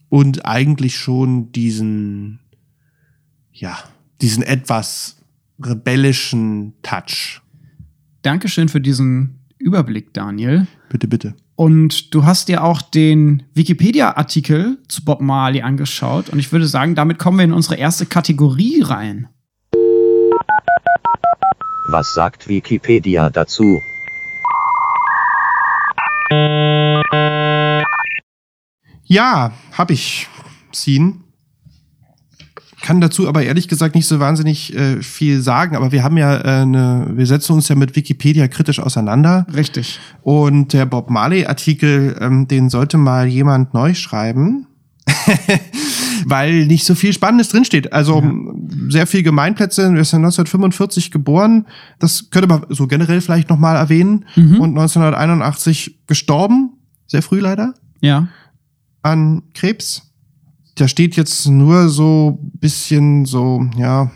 [0.08, 2.40] Und eigentlich schon diesen,
[3.52, 3.78] ja,
[4.20, 5.16] diesen etwas
[5.62, 7.40] rebellischen Touch.
[8.22, 10.66] Dankeschön für diesen Überblick, Daniel.
[10.88, 11.34] Bitte, bitte.
[11.56, 16.30] Und du hast dir auch den Wikipedia-Artikel zu Bob Marley angeschaut.
[16.30, 19.28] Und ich würde sagen, damit kommen wir in unsere erste Kategorie rein.
[21.88, 23.80] Was sagt Wikipedia dazu?
[29.04, 30.28] Ja, hab ich.
[30.72, 31.16] Scene.
[32.82, 36.36] Kann dazu aber ehrlich gesagt nicht so wahnsinnig äh, viel sagen, aber wir haben ja
[36.38, 39.46] äh, eine, wir setzen uns ja mit Wikipedia kritisch auseinander.
[39.54, 40.00] Richtig.
[40.22, 44.66] Und der Bob Marley-Artikel, ähm, den sollte mal jemand neu schreiben.
[46.26, 47.92] Weil nicht so viel Spannendes drinsteht.
[47.92, 48.22] Also
[48.88, 49.82] sehr viel Gemeinplätze.
[49.82, 51.66] Er ist ja 1945 geboren.
[51.98, 54.24] Das könnte man so generell vielleicht noch mal erwähnen.
[54.36, 56.70] Und 1981 gestorben.
[57.06, 58.28] Sehr früh leider Ja.
[59.02, 60.09] an Krebs.
[60.80, 64.10] Da steht jetzt nur so bisschen so, ja.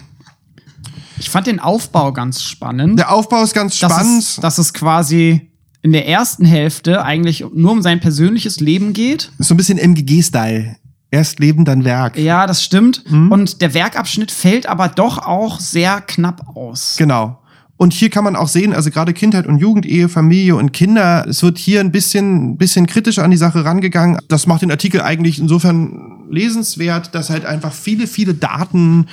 [1.18, 2.98] Ich fand den Aufbau ganz spannend.
[2.98, 4.22] Der Aufbau ist ganz dass spannend.
[4.22, 5.50] Es, dass es quasi
[5.82, 9.30] in der ersten Hälfte eigentlich nur um sein persönliches Leben geht.
[9.38, 10.76] ist so ein bisschen MGG-Style.
[11.10, 12.16] Erst Leben, dann Werk.
[12.16, 13.04] Ja, das stimmt.
[13.10, 13.30] Mhm.
[13.30, 16.94] Und der Werkabschnitt fällt aber doch auch sehr knapp aus.
[16.96, 17.40] Genau.
[17.76, 21.26] Und hier kann man auch sehen, also gerade Kindheit und Jugend, Ehe, Familie und Kinder,
[21.28, 24.18] es wird hier ein bisschen, bisschen kritischer an die Sache rangegangen.
[24.28, 29.06] Das macht den Artikel eigentlich insofern lesenswert, dass halt einfach viele, viele Daten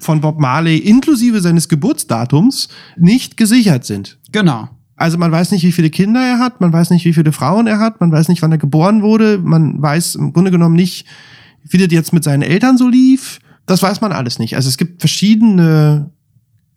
[0.00, 4.18] von Bob Marley inklusive seines Geburtsdatums nicht gesichert sind.
[4.32, 4.68] Genau.
[4.96, 7.66] Also man weiß nicht, wie viele Kinder er hat, man weiß nicht, wie viele Frauen
[7.66, 11.06] er hat, man weiß nicht, wann er geboren wurde, man weiß im Grunde genommen nicht,
[11.62, 13.40] wie das jetzt mit seinen Eltern so lief.
[13.66, 14.56] Das weiß man alles nicht.
[14.56, 16.10] Also es gibt verschiedene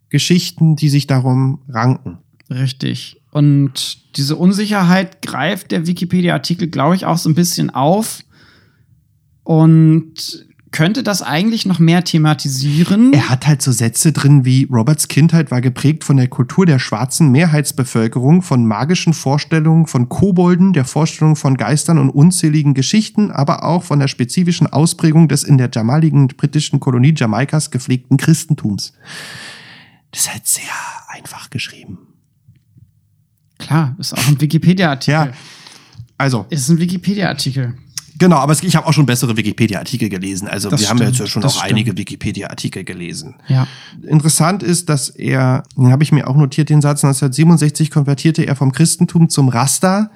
[0.08, 2.18] Geschichten, die sich darum ranken.
[2.50, 3.20] Richtig.
[3.30, 8.24] Und diese Unsicherheit greift der Wikipedia-Artikel, glaube ich, auch so ein bisschen auf
[9.44, 13.12] und könnte das eigentlich noch mehr thematisieren.
[13.12, 16.78] Er hat halt so Sätze drin wie Roberts Kindheit war geprägt von der Kultur der
[16.78, 23.64] schwarzen Mehrheitsbevölkerung, von magischen Vorstellungen von Kobolden, der Vorstellung von Geistern und unzähligen Geschichten, aber
[23.64, 28.92] auch von der spezifischen Ausprägung des in der damaligen britischen Kolonie Jamaikas gepflegten Christentums.
[30.10, 30.62] Das ist halt sehr
[31.08, 31.98] einfach geschrieben.
[33.58, 35.12] Klar, ist auch ein Wikipedia-Artikel.
[35.12, 35.32] Ja.
[36.16, 37.74] Also, Ist ein Wikipedia-Artikel.
[38.18, 40.48] genau, aber ich habe auch schon bessere Wikipedia-Artikel gelesen.
[40.48, 41.64] Also Das wir haben ja jetzt stimmt, ja schon auch stimmt.
[41.64, 43.36] einige Wikipedia-Artikel gelesen.
[43.48, 43.66] Ja.
[44.02, 48.56] Interessant ist, dass er, den habe ich mir auch notiert, den Satz 1967 konvertierte er
[48.56, 50.10] vom Christentum zum Rasta.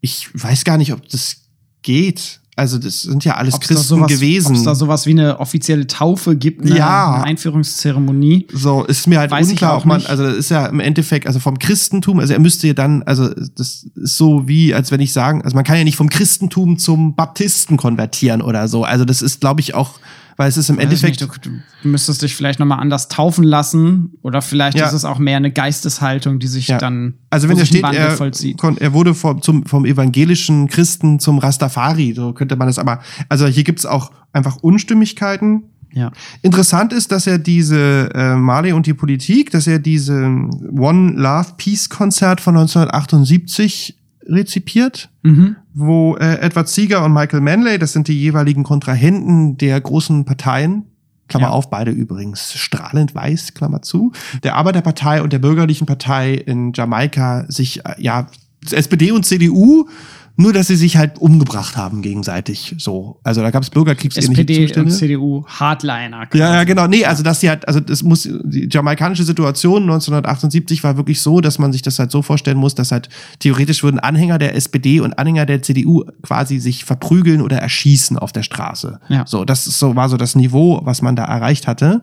[0.00, 1.42] Ich weiß gar nicht, ob das
[1.82, 2.40] geht.
[2.60, 4.48] Also das sind ja alles Ob's Christen sowas, gewesen.
[4.48, 7.14] Ob es da sowas wie eine offizielle Taufe gibt, eine, Ja.
[7.14, 8.48] eine Einführungszeremonie.
[8.52, 11.26] so ist mir halt Weiß unklar, auch ob man, also das ist ja im Endeffekt,
[11.26, 15.00] also vom Christentum, also er müsste ja dann, also das ist so wie, als wenn
[15.00, 18.84] ich sagen, also man kann ja nicht vom Christentum zum Baptisten konvertieren oder so.
[18.84, 19.98] Also das ist, glaube ich, auch,
[20.36, 21.20] weil es ist im Endeffekt.
[21.20, 21.50] nicht, du,
[21.82, 24.86] du müsstest dich vielleicht nochmal anders taufen lassen oder vielleicht Ja.
[24.86, 26.78] ist es auch mehr eine Geisteshaltung, die sich Ja.
[26.78, 28.60] dann Also wenn da ein steht, er, vollzieht.
[28.62, 33.00] er wurde vom, zum, vom evangelischen Christen zum Rastafari, so könnte man das aber.
[33.28, 35.64] Also hier gibt's auch einfach Unstimmigkeiten.
[35.92, 36.12] Ja.
[36.42, 41.54] Interessant ist, dass er diese äh, Marley und die Politik, dass er diese One Love
[41.56, 43.96] Peace Konzert von 1978
[44.30, 45.56] rezipiert, Mhm.
[45.74, 50.84] wo äh, Edward Seeger und Michael Manley, das sind die jeweiligen Kontrahenten der großen Parteien,
[51.28, 51.52] Klammer Ja.
[51.52, 54.12] auf, beide übrigens strahlend weiß, Klammer zu,
[54.42, 58.26] der Arbeiterpartei und der Bürgerlichen Partei in Jamaika sich, äh, ja,
[58.70, 59.88] SPD und CDU,
[60.36, 63.20] nur dass sie sich halt umgebracht haben gegenseitig, so.
[63.22, 64.90] Also da gab es bürgerkriegsähnliche SPD Zustände.
[64.90, 66.28] und CDU Hardliner.
[66.32, 66.86] Ja, ja, genau.
[66.86, 71.40] Nee, also dass sie halt, also das muss, die jamaikanische Situation 1978 war wirklich so,
[71.40, 75.00] dass man sich das halt so vorstellen muss, dass halt theoretisch würden Anhänger der SPD
[75.00, 79.00] und Anhänger der CDU quasi sich verprügeln oder erschießen auf der Straße.
[79.08, 79.26] Ja.
[79.26, 82.02] So, das ist so, war so das Niveau, was man da erreicht hatte.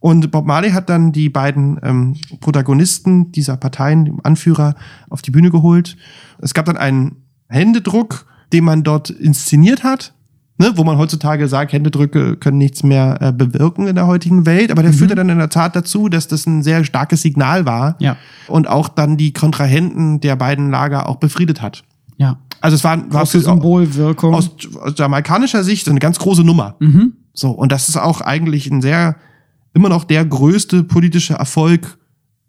[0.00, 4.74] Und Bob Marley hat dann die beiden ähm, Protagonisten dieser Parteien, dem Anführer,
[5.10, 5.96] auf die Bühne geholt.
[6.40, 7.16] Es gab dann einen
[7.50, 10.12] Händedruck, den man dort inszeniert hat,
[10.58, 14.70] ne, wo man heutzutage sagt, Händedrücke können nichts mehr äh, bewirken in der heutigen Welt.
[14.70, 17.96] Aber der führte dann in der Tat dazu, dass das ein sehr starkes Signal war
[17.98, 18.16] Ja.
[18.48, 21.84] und auch dann die Kontrahenten der beiden Lager auch befriedet hat.
[22.16, 22.38] Ja.
[22.60, 24.34] Also es war, war Große Symbolwirkung.
[24.34, 26.76] aus, aus jamaikanischer Sicht eine ganz große Nummer.
[26.80, 27.14] mhm.
[27.32, 29.16] So, und das ist auch eigentlich ein sehr,
[29.72, 31.96] immer noch der größte politische Erfolg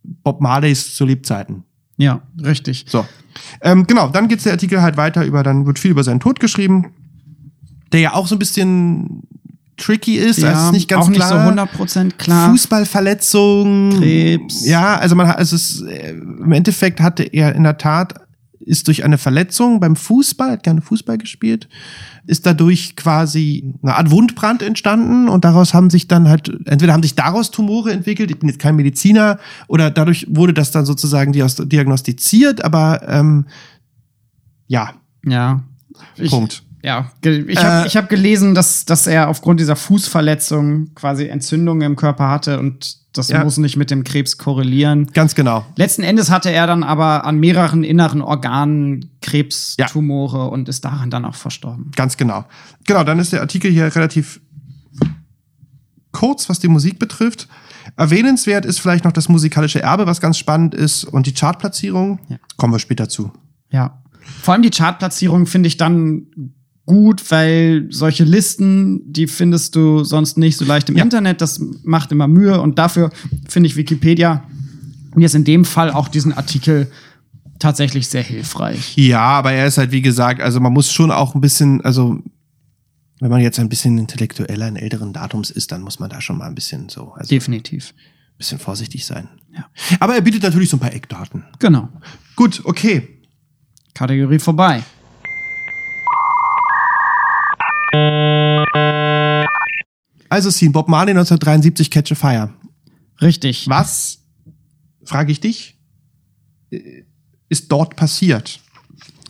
[0.03, 1.63] Bob Marleys zu Lebzeiten.
[1.97, 2.85] Ja, richtig.
[2.89, 3.05] So.
[3.61, 6.39] Ähm, genau, dann geht's der Artikel halt weiter über, dann wird viel über seinen Tod
[6.39, 6.93] geschrieben,
[7.91, 9.23] der ja auch so ein bisschen
[9.77, 11.53] tricky ist, also es ist nicht ganz auch nicht klar.
[11.53, 12.49] so 100% klar.
[12.51, 14.65] Fußballverletzung, Krebs.
[14.65, 18.13] Ja, also man hat, es ist, äh, im Endeffekt hatte er in der Tat,
[18.65, 21.67] ist durch eine Verletzung beim Fußball, hat gerne Fußball gespielt,
[22.27, 27.03] ist dadurch quasi eine Art Wundbrand entstanden und daraus haben sich dann halt, entweder haben
[27.03, 31.33] sich daraus Tumore entwickelt, ich bin jetzt kein Mediziner, oder dadurch wurde das dann sozusagen
[31.33, 33.45] diagnostiziert, aber ähm,
[34.67, 34.93] ja,
[35.25, 35.63] Ja.
[36.15, 36.63] Ich, Punkt.
[36.83, 41.83] Ja, ich habe Äh, ich hab gelesen, dass, dass er aufgrund dieser Fußverletzung quasi Entzündungen
[41.83, 43.43] im Körper hatte und das Ja.
[43.43, 45.07] muss nicht mit dem Krebs korrelieren.
[45.13, 45.65] Ganz genau.
[45.75, 51.25] Letzten Endes hatte er dann aber an mehreren inneren Organen Krebstumore und ist daran dann
[51.25, 51.91] auch verstorben.
[51.95, 52.45] Ganz genau.
[52.85, 54.39] Genau, dann ist der Artikel hier relativ
[56.11, 57.47] kurz, was die Musik betrifft.
[57.97, 62.19] Erwähnenswert ist vielleicht noch das musikalische Erbe, was ganz spannend ist, und die Chartplatzierung.
[62.29, 62.37] Ja.
[62.57, 63.31] Kommen wir später zu.
[63.69, 64.01] Ja.
[64.41, 66.27] Vor allem die Chartplatzierung finde ich dann
[66.85, 71.03] gut, weil solche Listen, die findest du sonst nicht so leicht im Ja.
[71.03, 71.41] Internet.
[71.41, 73.11] Das macht immer Mühe und dafür
[73.47, 74.43] finde ich Wikipedia
[75.17, 76.89] jetzt in dem Fall auch diesen Artikel
[77.59, 78.95] tatsächlich sehr hilfreich.
[78.97, 82.19] Ja, aber er ist halt, wie gesagt, also man muss schon auch ein bisschen, also
[83.19, 86.37] wenn man jetzt ein bisschen intellektueller in älteren Datums ist, dann muss man da schon
[86.37, 87.93] mal ein bisschen so, also ein Definitiv.
[88.37, 89.27] bisschen vorsichtig sein.
[89.55, 89.65] Ja.
[89.99, 91.43] Aber er bietet natürlich so ein paar Eckdaten.
[91.59, 91.89] Genau.
[92.35, 93.07] Gut, okay.
[93.93, 94.81] Kategorie vorbei.
[100.29, 102.49] Also Scene, Bob Marley 1973, Catch a Fire.
[103.21, 103.67] Richtig.
[103.67, 104.19] Was,
[105.03, 105.77] frage ich dich,
[106.71, 107.03] äh,
[107.49, 108.59] ist dort passiert?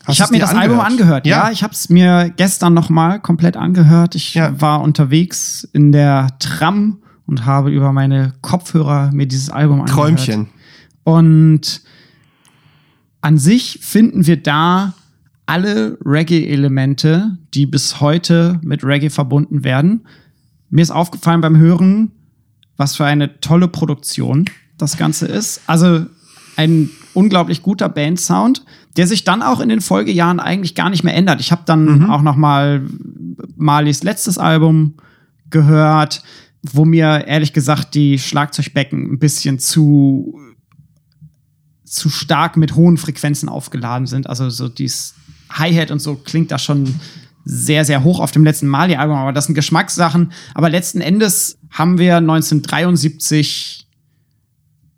[0.05, 1.25] Hast ich habe mir das Album angehört.
[1.25, 4.15] Ja, Ja, ich habe es mir gestern noch mal komplett angehört.
[4.15, 4.59] Ich Ja.
[4.61, 9.99] war unterwegs in der Tram und habe über meine Kopfhörer mir dieses Album angehört.
[9.99, 10.49] Träumchen.
[11.03, 11.81] Und
[13.21, 14.93] an sich finden wir da
[15.51, 20.07] alle Reggae-Elemente, die bis heute mit Reggae verbunden werden.
[20.69, 22.13] Mir ist aufgefallen beim Hören,
[22.77, 24.45] was für eine tolle Produktion
[24.77, 25.59] das Ganze ist.
[25.67, 26.05] Also
[26.55, 28.63] ein unglaublich guter Bandsound,
[28.95, 31.41] der sich dann auch in den Folgejahren eigentlich gar nicht mehr ändert.
[31.41, 32.85] Ich habe dann auch noch mal
[33.57, 34.93] Marleys letztes Album
[35.49, 36.23] gehört,
[36.63, 40.39] wo mir ehrlich gesagt die Schlagzeugbecken ein bisschen zu
[41.83, 44.29] zu stark mit hohen Frequenzen aufgeladen sind.
[44.29, 45.13] Also so dieses
[45.51, 46.99] Hi-Hat und so klingt da schon
[47.43, 50.31] sehr, sehr hoch auf dem letzten Mali-Album, aber das sind Geschmackssachen.
[50.53, 53.87] Aber letzten Endes haben wir 1973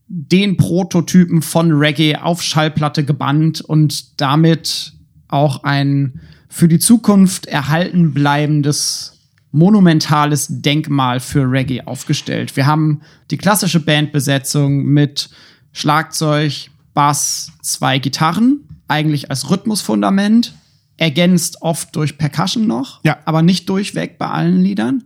[0.08, 4.94] den Prototypen von Reggae auf Schallplatte gebannt und damit
[5.28, 9.14] auch ein für die Zukunft erhalten bleibendes
[9.52, 12.56] monumentales Denkmal für Reggae aufgestellt.
[12.56, 15.30] Wir haben die klassische Bandbesetzung mit
[15.72, 18.60] Schlagzeug, Bass, zwei Gitarren,
[18.94, 20.54] eigentlich als Rhythmusfundament,
[20.98, 23.18] ergänzt oft durch Percussion noch, Ja.
[23.26, 25.04] aber nicht durchweg bei allen Liedern.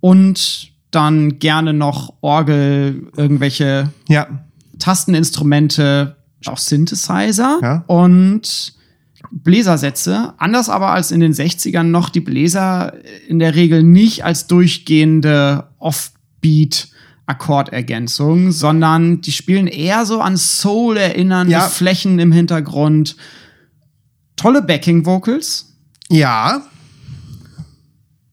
[0.00, 4.26] Und dann gerne noch Orgel, irgendwelche Ja,
[4.80, 6.16] Tasteninstrumente,
[6.46, 7.84] auch Synthesizer Ja.
[7.86, 8.74] und
[9.30, 10.34] Bläsersätze.
[10.38, 12.94] Anders aber als in den 60ern noch die Bläser
[13.28, 16.88] in der Regel nicht als durchgehende Offbeat
[17.30, 21.68] Akkordergänzung, sondern die spielen eher so an Soul erinnernde Ja.
[21.68, 23.16] Flächen im Hintergrund.
[24.36, 25.66] Tolle Backing Vocals
[26.12, 26.62] ja,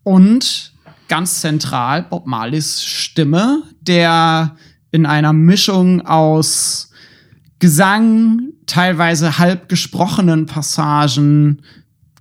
[0.03, 0.73] und
[1.09, 4.55] ganz zentral Bob Marleys Stimme, der
[4.91, 6.89] in einer Mischung aus
[7.59, 11.61] Gesang, teilweise halb gesprochenen Passagen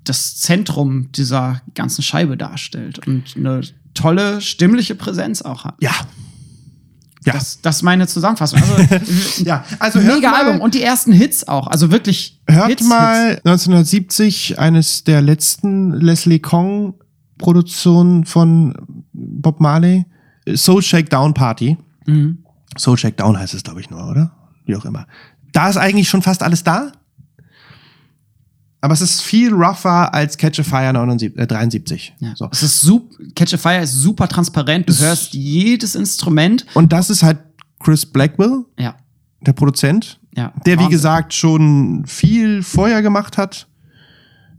[0.04, 3.62] das Zentrum dieser ganzen Scheibe darstellt und eine
[3.94, 5.76] tolle stimmliche Präsenz auch hat.
[5.80, 5.92] ja.
[7.26, 7.32] Ja.
[7.34, 8.60] Das, das ist meine Zusammenfassung.
[8.62, 8.96] Also,
[9.44, 11.66] Ja, also hört mega mal- Album und die ersten Hits auch.
[11.66, 16.94] Also wirklich Hört Hits, mal 1970 eines der letzten Leslie Kong
[17.38, 18.74] Produktionen von
[19.12, 20.06] Bob Marley,
[20.54, 21.76] Soul Shakedown Party.
[22.04, 22.16] Hits.
[22.16, 22.38] Mhm.
[22.78, 24.32] Soul Shakedown heißt es, glaube ich, nur, oder?
[24.64, 25.06] Wie auch immer.
[25.52, 26.92] Da ist eigentlich schon fast alles da.
[28.86, 32.14] Aber es ist viel rougher als Catch a Fire 79, äh, 73.
[32.20, 32.36] Ja.
[32.36, 32.48] So.
[32.52, 34.88] Es ist super, Catch a Fire ist super transparent.
[34.88, 36.64] Du Es- hörst jedes Instrument.
[36.74, 37.38] Und das ist halt
[37.80, 38.94] Chris Blackwell, Ja,
[39.44, 40.52] der Produzent, ja.
[40.64, 40.90] der wie Wahnsinn.
[40.92, 43.66] gesagt schon viel vorher gemacht hat,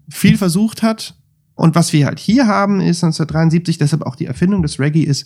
[0.10, 1.16] viel versucht hat.
[1.56, 5.26] Und was wir halt hier haben, ist 1973, deshalb auch die Erfindung des Reggae ist,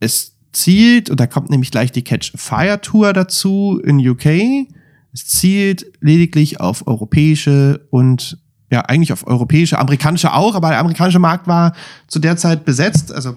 [0.00, 4.66] es zielt, und da kommt nämlich gleich die Catch Fire Tour dazu in UK.
[5.18, 8.38] Es zielt lediglich auf europäische und
[8.70, 11.72] ja, eigentlich auf europäische, amerikanische auch, aber der amerikanische Markt war
[12.06, 13.12] zu der Zeit besetzt.
[13.12, 13.34] Also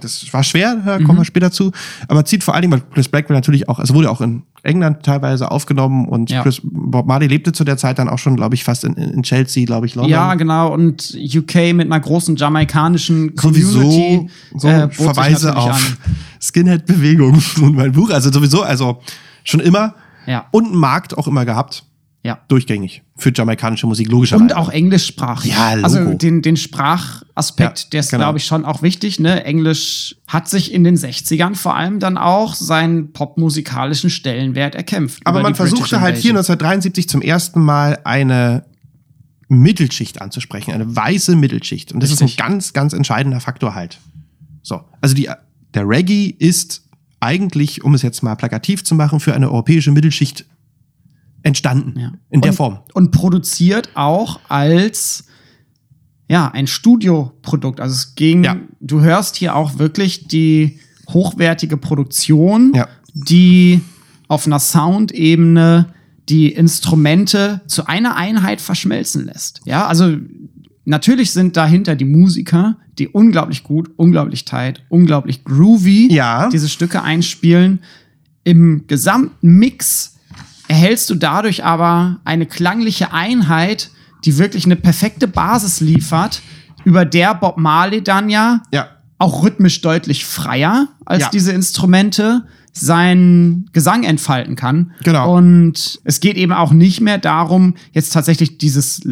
[0.00, 1.72] das war schwer, da kommen wir später zu.
[2.06, 5.04] Aber zieht vor allen Dingen, weil Chris Blackwell natürlich auch, also wurde auch in England
[5.04, 6.42] teilweise aufgenommen und Ja.
[6.42, 9.22] Chris, Bob Marley lebte zu der Zeit dann auch schon, glaube ich, fast in, in
[9.22, 10.10] Chelsea, glaube ich, London.
[10.10, 10.74] Ja, genau.
[10.74, 14.30] Und UK mit einer großen jamaikanischen sowieso Community.
[14.54, 15.96] so äh, Verweise auf.
[16.42, 18.10] Skinhead-Bewegung und mein Buch.
[18.10, 19.00] Also sowieso, also
[19.44, 19.94] schon immer.
[20.26, 20.46] Ja.
[20.50, 21.84] Und einen Markt auch immer gehabt.
[22.26, 22.40] Ja.
[22.48, 23.02] Durchgängig.
[23.16, 24.42] Für jamaikanische Musik, logischerweise.
[24.42, 25.52] Und auch englischsprachig.
[25.52, 25.84] Ja, Logo.
[25.84, 28.24] Also den, den Sprachaspekt, Ja, der ist, genau.
[28.24, 29.20] glaube ich, schon auch wichtig.
[29.20, 29.44] Ne?
[29.44, 35.22] Englisch hat sich in den 60ern vor allem dann auch seinen popmusikalischen Stellenwert erkämpft.
[35.24, 36.54] Aber man versuchte halt hier Invasion.
[36.54, 38.64] 1973 zum ersten Mal eine
[39.48, 41.92] Mittelschicht anzusprechen, eine weiße Mittelschicht.
[41.92, 42.42] Und das ist Richtig.
[42.42, 44.00] ein ganz, ganz entscheidender Faktor halt.
[44.62, 45.30] So, also die,
[45.74, 46.85] der Reggae ist
[47.26, 50.46] eigentlich, um es jetzt mal plakativ zu machen, für eine europäische Mittelschicht
[51.42, 51.98] entstanden.
[51.98, 52.12] Ja.
[52.30, 52.78] In der und, Form.
[52.94, 55.24] Und produziert auch als
[56.28, 57.80] ja, ein Studioprodukt.
[57.80, 58.56] Also es ging, Ja.
[58.80, 62.88] du hörst hier auch wirklich die hochwertige Produktion, Ja.
[63.14, 63.80] die
[64.28, 65.86] auf einer Soundebene
[66.28, 69.60] die Instrumente zu einer Einheit verschmelzen lässt.
[69.64, 70.16] Ja, also
[70.86, 76.48] natürlich sind dahinter die Musiker, die unglaublich gut, unglaublich tight, unglaublich groovy Ja.
[76.48, 77.80] diese Stücke einspielen.
[78.44, 80.16] Im gesamten Mix
[80.68, 83.90] erhältst du dadurch aber eine klangliche Einheit,
[84.24, 86.40] die wirklich eine perfekte Basis liefert,
[86.84, 88.88] über der Bob Marley dann ja Ja.
[89.18, 91.30] auch rhythmisch deutlich freier als Ja.
[91.32, 94.92] diese Instrumente seinen Gesang entfalten kann.
[95.02, 95.34] Genau.
[95.36, 99.02] Und es geht eben auch nicht mehr darum, jetzt tatsächlich dieses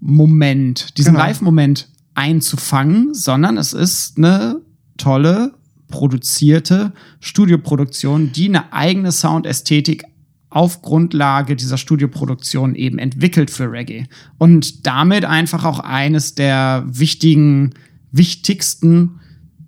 [0.00, 1.24] Live-Moment, diesen Genau.
[1.24, 4.60] Live-Moment einzufangen, sondern es ist eine
[4.96, 5.54] tolle,
[5.88, 10.04] produzierte Studioproduktion, die eine eigene Soundästhetik
[10.50, 14.06] auf Grundlage dieser Studioproduktion eben entwickelt für Reggae.
[14.38, 17.74] Und damit einfach auch eines der wichtigen,
[18.12, 19.20] wichtigsten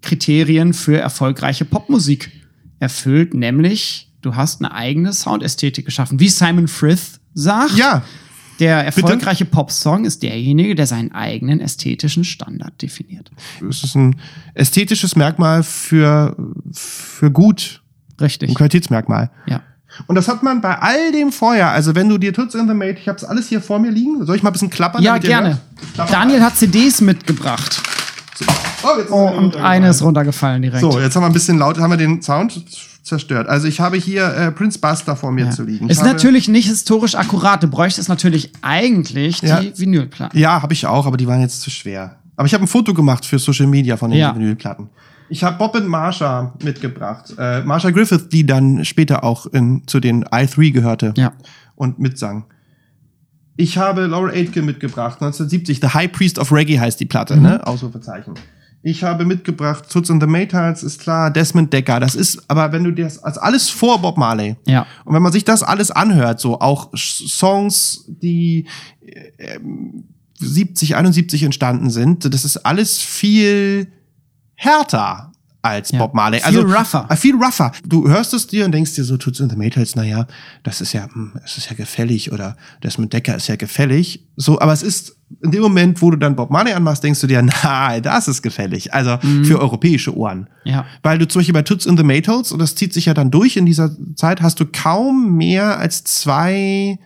[0.02, 2.30] Kriterien für erfolgreiche Popmusik
[2.78, 6.18] erfüllt, nämlich du hast eine eigene Soundästhetik geschaffen.
[6.20, 8.02] Wie Simon Frith sagt, Ja.
[8.60, 13.30] Der erfolgreiche Popsong ist derjenige, der seinen eigenen ästhetischen Standard definiert.
[13.68, 14.16] Es ist ein
[14.54, 16.36] ästhetisches Merkmal für,
[16.72, 17.82] für gut,
[18.20, 18.50] Richtig.
[18.50, 19.30] ein Qualitätsmerkmal.
[19.46, 19.62] Ja.
[20.06, 21.70] Und das hat man bei all dem vorher.
[21.70, 23.90] Also wenn du dir Toots in the Mate, ich habe es alles hier vor mir
[23.90, 24.24] liegen.
[24.24, 25.02] Soll ich mal ein bisschen klappern?
[25.02, 25.58] Ja, gerne.
[25.94, 26.12] Klappern.
[26.12, 27.82] Daniel hat CDs mitgebracht.
[28.82, 30.80] Oh, jetzt ist Oh, eine und eine ist runtergefallen direkt.
[30.80, 32.64] So, jetzt haben wir ein bisschen laut, haben wir den Sound
[33.02, 33.48] zerstört.
[33.48, 35.50] Also ich habe hier äh, Prince Buster vor mir Ja.
[35.50, 35.86] zu liegen.
[35.86, 37.62] Ich Ist natürlich nicht historisch akkurat.
[37.62, 39.60] Du bräuchtest natürlich eigentlich Ja.
[39.60, 40.38] die Vinylplatten.
[40.38, 42.16] Ja, habe ich auch, aber die waren jetzt zu schwer.
[42.36, 44.34] Aber ich habe ein Foto gemacht für Social Media von den Ja.
[44.34, 44.88] Vinylplatten.
[45.28, 47.32] Ich habe Bob und Marsha mitgebracht.
[47.38, 51.32] Äh, Marsha Griffith, die dann später auch in, zu den i3 gehörte Ja.
[51.76, 52.44] und mitsang.
[53.56, 55.80] Ich habe Laurel Aitken mitgebracht, 1970.
[55.80, 57.42] The High Priest of Reggae heißt die Platte, Mhm.
[57.42, 57.66] ne?
[57.66, 58.34] Ausrufezeichen.
[58.82, 62.00] Ich habe mitgebracht Toots and the Maytals, ist klar, Desmond Decker.
[62.00, 64.56] Das ist, aber wenn du dir das als alles vor Bob Marley.
[64.66, 64.86] Ja.
[65.04, 68.66] Und wenn man sich das alles anhört, so auch Songs, die
[69.04, 70.04] äh, ähm,
[70.38, 73.92] 70, 71 entstanden sind, das ist alles viel
[74.54, 75.29] härter
[75.62, 75.98] als Ja.
[75.98, 76.40] Bob Marley.
[76.40, 77.06] Viel rougher.
[77.08, 77.72] Äh, viel rougher.
[77.86, 80.26] Du hörst es dir und denkst dir so, Toots and the Maytals, naja,
[80.62, 84.26] das ist ja, hm, es ist ja gefällig oder Desmond Decker ist ja gefällig.
[84.36, 87.26] So, aber es ist in dem Moment, wo du dann Bob Marley anmachst, denkst du
[87.26, 88.94] dir, na, das ist gefällig.
[88.94, 90.48] Also für europäische Ohren.
[90.64, 90.86] Ja.
[91.02, 93.30] Weil du zum Beispiel bei Toots in the Maytals, und das zieht sich ja dann
[93.30, 96.98] durch in dieser Zeit, hast du kaum mehr als zwei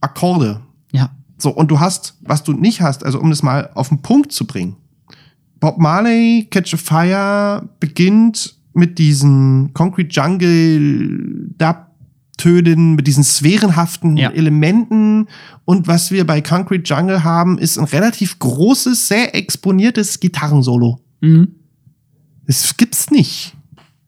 [0.00, 0.60] Akkorde.
[0.92, 1.10] Ja.
[1.38, 4.32] So, und du hast, was du nicht hast, also um das mal auf den Punkt
[4.32, 4.76] zu bringen.
[5.62, 11.86] Bob Marley, Catch a Fire beginnt mit diesen Concrete Jungle Dub
[12.36, 14.30] Tönen, mit diesen sphärenhaften Ja.
[14.30, 15.28] Elementen.
[15.64, 20.98] Und was wir bei Concrete Jungle haben, ist ein relativ großes, sehr exponiertes Gitarrensolo.
[21.20, 21.48] Mhm.
[22.48, 23.54] Das gibt's nicht.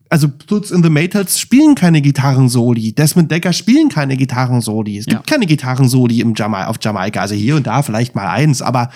[0.09, 2.91] Also Toots in the Maytals spielen keine Gitarrensoli.
[2.93, 4.97] Desmond Decker spielen keine Gitarrensoli.
[4.97, 5.35] Es gibt Ja.
[5.35, 7.21] keine Gitarrensoli im Jama auf Jamaika.
[7.21, 8.89] Also hier und da vielleicht mal eins, aber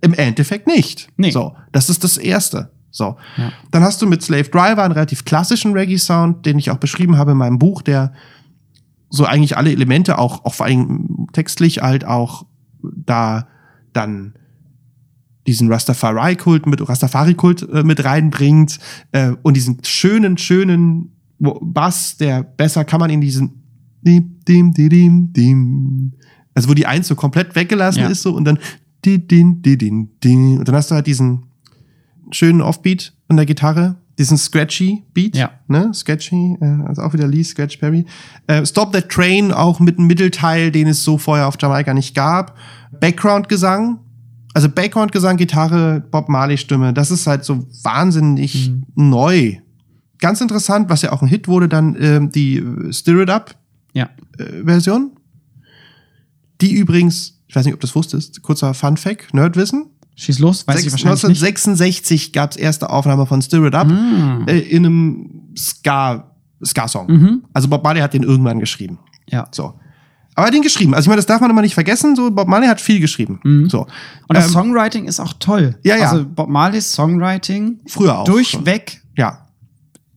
[0.00, 1.08] im Endeffekt nicht.
[1.16, 1.30] Nee.
[1.30, 2.70] So, das ist das Erste.
[2.90, 3.16] So.
[3.36, 3.52] Ja.
[3.70, 7.32] Dann hast du mit Slave Driver einen relativ klassischen Reggae-Sound, den ich auch beschrieben habe
[7.32, 8.12] in meinem Buch, der
[9.10, 12.46] so eigentlich alle Elemente auch, auch vor allem textlich halt auch
[12.82, 13.46] da
[13.92, 14.34] dann
[15.46, 18.78] diesen Rastafari-Kult mit Rastafari-Kult äh, mit reinbringt
[19.12, 23.62] äh, und diesen schönen, schönen Bass, der besser kann man in diesen
[24.02, 26.12] dim, dim, dim, dim.
[26.54, 28.08] also wo die Eins so komplett weggelassen Ja.
[28.08, 28.58] ist so und dann
[29.04, 30.58] di, din, di, din, din.
[30.58, 31.44] und dann hast du halt diesen
[32.30, 35.50] schönen Offbeat an der Gitarre diesen scratchy Beat, Ja.
[35.66, 35.92] ne?
[35.94, 38.04] Scratchy, äh, also auch wieder Lee Scratch Perry.
[38.48, 42.14] Äh, Stop That Train auch mit einem Mittelteil, den es so vorher auf Jamaika nicht
[42.14, 42.54] gab.
[43.00, 43.98] Background-Gesang,
[44.52, 49.54] also Background-Gesang, Gitarre, Bob Marley-Stimme, das ist halt so wahnsinnig neu.
[50.18, 53.54] Ganz interessant, was ja auch ein Hit wurde, dann ähm, die äh, Stir It Up
[53.94, 54.10] Ja.
[54.38, 55.12] äh, Version.
[56.60, 59.86] Die übrigens, ich weiß nicht, ob du das wusstest, kurzer Fun Fact, Nerdwissen.
[60.14, 61.42] Schieß los, weiß ich Sechs- wahrscheinlich nicht.
[61.42, 64.44] 1966 gab es erste Aufnahme von Stir It Up Mm.
[64.46, 66.30] äh, in einem Ska,
[66.64, 67.06] Ska-Song.
[67.10, 67.42] Mhm.
[67.52, 68.98] Also Bob Marley hat den irgendwann geschrieben.
[69.28, 69.48] Ja.
[69.50, 69.74] So.
[70.34, 70.94] Aber er hat den geschrieben.
[70.94, 72.14] Also ich meine, das darf man immer nicht vergessen.
[72.14, 73.40] So, Bob Marley hat viel geschrieben.
[73.68, 73.80] So.
[73.80, 73.86] Mhm.
[74.28, 75.76] Und das Ähm, Songwriting ist auch toll.
[75.82, 76.10] Ja, ja.
[76.10, 79.46] Also Bob Marleys Songwriting Früher auch durchweg Ja.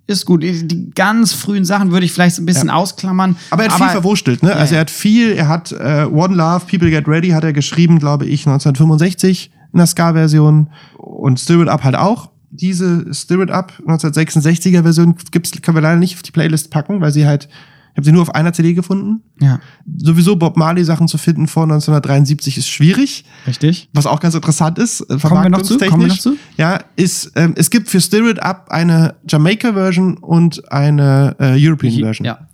[0.07, 0.43] Ist gut.
[0.43, 3.37] Die ganz frühen Sachen würde ich vielleicht ein bisschen ausklammern.
[3.49, 4.53] Aber er hat viel verwurstelt, ne?
[4.53, 4.79] also ja.
[4.79, 8.25] er hat viel, er hat äh, One Love, People Get Ready hat er geschrieben, glaube
[8.25, 12.29] ich, 1965 in der Ska-Version und Stir It Up halt auch.
[12.51, 17.01] Diese Stir It Up 1966er Version gibt's, können wir leider nicht auf die Playlist packen,
[17.01, 17.47] weil sie halt,
[17.93, 19.21] ich habe sie nur auf einer CD gefunden.
[19.39, 19.59] Ja,
[19.97, 23.23] Sowieso Bob Marley Sachen zu finden vor 1973 ist schwierig.
[23.45, 23.87] richtig.
[23.93, 25.77] Was auch ganz interessant ist, äh, Kommen wir noch zu?
[25.77, 26.35] Kommen wir noch zu?
[26.57, 32.25] Ja, ist, ähm, es gibt für Stir It Up eine Jamaica-Version und eine äh, European-Version.
[32.25, 32.47] Ja.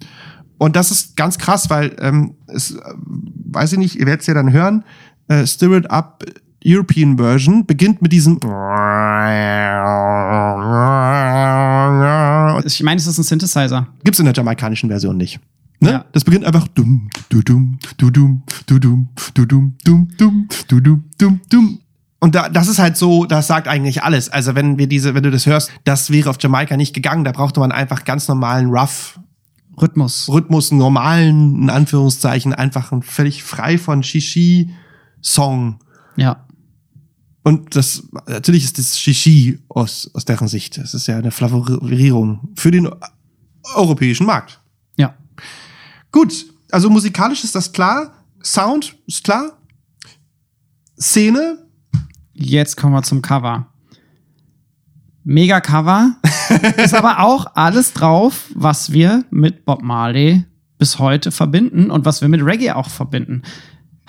[0.58, 1.96] Und das ist ganz krass, weil
[2.48, 2.80] es, äh,
[3.46, 4.84] weiß ich nicht, ihr werdet es ja dann hören,
[5.30, 6.26] äh, Stir It Up
[6.66, 8.36] European Version beginnt mit diesem
[12.66, 13.88] Ich meine, es ist ein Synthesizer.
[14.04, 15.40] gibt's in der jamaikanischen Version nicht.
[15.80, 15.92] Ne?
[15.92, 16.06] Ja.
[16.12, 20.80] Das beginnt einfach dum du dum du dum du dum du dum dum dum du
[20.82, 21.80] dum dum dum
[22.20, 24.30] und da, das ist halt so, das sagt eigentlich alles.
[24.30, 27.24] Also wenn wir diese, wenn du das hörst, das wäre auf Jamaika nicht gegangen.
[27.24, 29.20] Da brauchte man einfach ganz normalen Rough
[29.82, 30.28] Rhythmus.
[30.28, 35.80] Rhythmus, einen normalen, in Anführungszeichen, einfach ein völlig frei von Shishi-Song.
[36.18, 36.46] Ja.
[37.50, 40.78] Und das, natürlich ist das Shishi aus, aus deren Sicht.
[40.78, 42.88] Das ist ja eine Flavorierung für den
[43.74, 44.62] europäischen Markt.
[44.98, 45.16] Ja.
[46.12, 48.14] Gut, also musikalisch ist das klar.
[48.44, 49.58] Sound ist klar.
[51.00, 51.58] Szene,
[52.42, 53.68] Jetzt kommen wir zum Cover.
[55.26, 56.16] Mega Cover.
[56.78, 60.46] ist aber auch alles drauf, was wir mit Bob Marley
[60.78, 63.42] bis heute verbinden und was wir mit Reggae auch verbinden.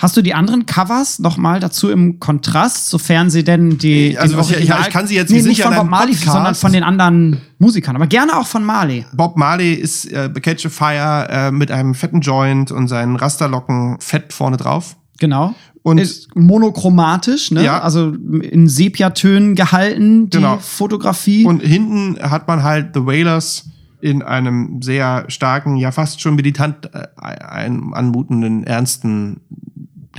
[0.01, 4.37] Hast du die anderen Covers noch mal dazu im Kontrast, sofern sie denn die Also,
[4.37, 6.33] was ich- Original- ich kann sie jetzt- nee, nicht ja von Bob Marley, Podcast.
[6.33, 9.05] sondern von den anderen Musikern, aber gerne auch von Marley.
[9.13, 13.99] Bob Marley ist äh, Catch a Fire äh, mit einem fetten Joint und seinen Rasterlocken
[14.01, 14.97] fett vorne drauf.
[15.19, 15.55] Genau.
[15.83, 17.65] Und- ist monochromatisch, ne?
[17.65, 17.81] Ja.
[17.81, 20.59] Also in Sepiatönen gehalten, die Genau.
[20.59, 21.45] Fotografie.
[21.45, 23.67] Und hinten hat man halt The Wailers
[24.03, 29.41] in einem sehr starken, ja fast schon meditant äh, anmutenden, ernsten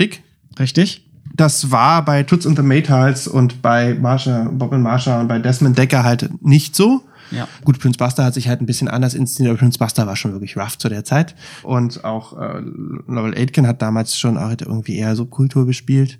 [0.02, 0.22] Blick.
[0.58, 1.08] Richtig?
[1.34, 5.38] Das war bei Toots and the Maytals und bei Marsha, Bob and Marsha und bei
[5.38, 7.02] Desmond Decker halt nicht so.
[7.30, 7.48] Ja.
[7.64, 10.32] Gut, Prince Buster hat sich halt ein bisschen anders inszeniert, aber Prince Buster war schon
[10.32, 11.34] wirklich rough zu der Zeit.
[11.62, 12.60] Und auch äh,
[13.06, 16.18] Noel Aitken hat damals schon auch irgendwie eher Subkultur gespielt.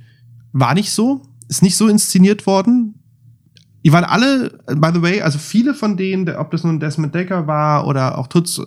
[0.52, 3.01] War nicht so, ist nicht so inszeniert worden.
[3.84, 7.14] Die waren alle, äh, by the way, also viele von denen, ob das nun Desmond
[7.14, 8.62] Decker war oder auch Toots äh,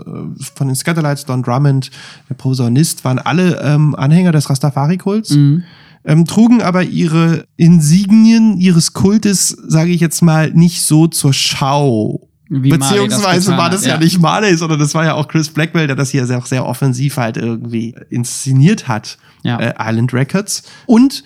[0.55, 1.89] von den Scatterlights, Don Drummond,
[2.30, 5.63] der Posaunist, waren alle ähm, Anhänger des Rastafari-Kults Mhm.
[6.03, 12.28] ähm, trugen aber ihre Insignien ihres Kultes, sage ich jetzt mal, nicht so zur Schau.
[12.47, 13.93] Wie das Beziehungsweise getan war das ja.
[13.93, 13.99] ja.
[13.99, 17.18] nicht Marley, sondern das war ja auch Chris Blackwell, der das hier sehr, sehr offensiv
[17.18, 19.18] halt irgendwie inszeniert hat.
[19.43, 19.57] Ja.
[19.57, 20.63] Äh, Island Records.
[20.86, 21.24] Und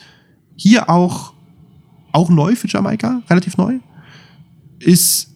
[0.55, 1.33] hier auch,
[2.11, 3.79] auch neu für Jamaika, relativ neu,
[4.79, 5.35] ist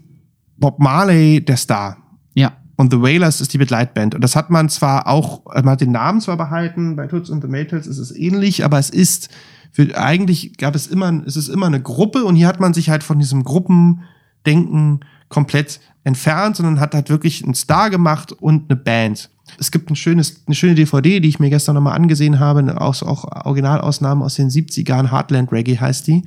[0.58, 1.98] Bob Marley der Star.
[2.34, 2.54] Ja.
[2.76, 4.16] Und The Wailers ist die Begleitband.
[4.16, 7.44] Und das hat man zwar auch, man hat den Namen zwar behalten, bei Toots and
[7.44, 9.30] the Maytals ist es ähnlich, aber es ist,
[9.72, 12.90] für, eigentlich gab es immer, es ist immer eine Gruppe und hier hat man sich
[12.90, 18.80] halt von diesem Gruppendenken komplett entfernt, sondern hat halt wirklich einen Star gemacht und eine
[18.80, 19.30] Band.
[19.60, 23.01] Es gibt ein schönes, eine schöne DVD, die ich mir gestern nochmal angesehen habe, auch,
[23.04, 26.24] auch Originalausnahmen aus den 70ern, Heartland Reggae heißt die.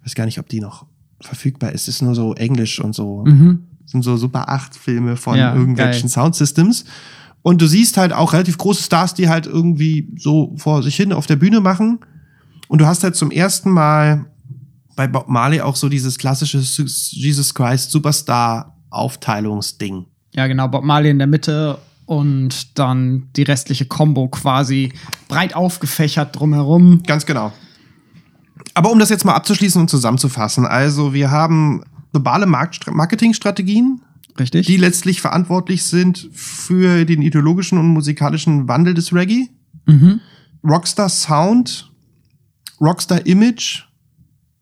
[0.00, 0.86] Ich weiß gar nicht, ob die noch
[1.20, 1.82] verfügbar ist.
[1.82, 3.64] Es ist nur so Englisch und so Mhm.
[3.86, 6.10] sind so Super 8 Filme von Ja, irgendwelchen geil.
[6.10, 6.84] Soundsystems.
[7.42, 11.12] Und du siehst halt auch relativ große Stars, die halt irgendwie so vor sich hin
[11.12, 12.00] auf der Bühne machen.
[12.68, 14.26] Und du hast halt zum ersten Mal
[14.96, 20.06] bei Bob Marley auch so dieses klassische Jesus Christ Superstar Aufteilungsding.
[20.34, 20.68] Ja, genau.
[20.68, 24.92] Bob Marley in der Mitte und dann die restliche Combo quasi
[25.28, 27.02] breit aufgefächert drumherum.
[27.06, 27.52] Ganz genau.
[28.74, 31.82] Aber um das jetzt mal abzuschließen und zusammenzufassen, also wir haben
[32.12, 34.02] globale Marketingstrategien,
[34.38, 34.66] Richtig?
[34.66, 39.48] die letztlich verantwortlich sind für den ideologischen und musikalischen Wandel des Reggae.
[39.86, 40.20] mhm.
[40.64, 41.90] Rockstar Sound,
[42.80, 43.84] Rockstar Image,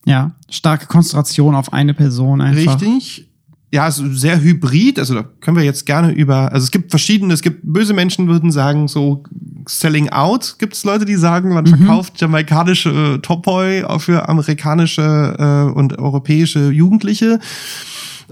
[0.05, 0.33] Ja.
[0.51, 2.81] Starke Konzentration auf eine Person einfach.
[2.81, 3.31] richtig.
[3.75, 5.01] Ja, so sehr hybrid.
[5.01, 8.29] Also da können wir jetzt gerne über, also es gibt verschiedene, es gibt böse Menschen
[8.29, 9.25] würden sagen, so
[9.69, 11.79] Selling Out gibt es Leute, die sagen, man Mhm.
[11.79, 15.35] verkauft jamaikanische äh, Topoi für amerikanische
[15.73, 17.41] äh, und europäische Jugendliche.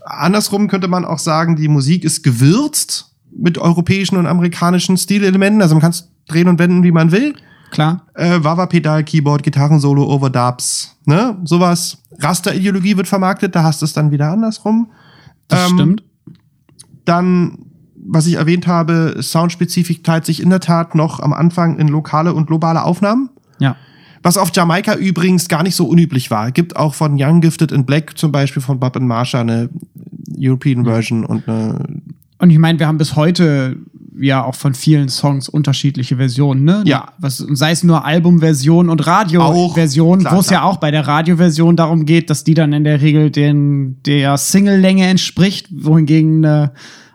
[0.04, 5.60] Andersrum könnte man auch sagen, die Musik ist gewürzt mit europäischen und amerikanischen Stilelementen.
[5.60, 7.34] Also man kann es drehen und wenden, wie man will
[7.72, 8.06] Klar.
[8.14, 11.98] äh, Wawa-Pedal, Keyboard, Gitarrensolo, Overdubs, ne, sowas.
[12.20, 14.88] Raster-Ideologie wird vermarktet, da hast du es dann wieder andersrum.
[15.52, 16.02] Das Ähm, stimmt.
[17.04, 17.58] Dann,
[17.96, 22.32] was ich erwähnt habe, Soundspezifik teilt sich in der Tat noch am Anfang in lokale
[22.34, 23.30] und globale Aufnahmen.
[23.58, 23.76] Ja.
[24.22, 26.52] Was auf Jamaika übrigens gar nicht so unüblich war.
[26.52, 29.68] Gibt auch von Young Gifted in Black zum Beispiel von Bob and Marsha eine
[30.38, 31.80] European Version und eine
[32.38, 33.76] Und ich meine, wir haben bis heute
[34.18, 36.82] ja auch von vielen Songs unterschiedliche Versionen, ne?
[36.86, 37.12] Ja.
[37.18, 42.04] Was, sei es nur Albumversion und Radioversion, wo es ja auch bei der Radioversion darum
[42.04, 46.72] geht, dass die dann in der Regel den, der Single-Länge entspricht, wohingegen eine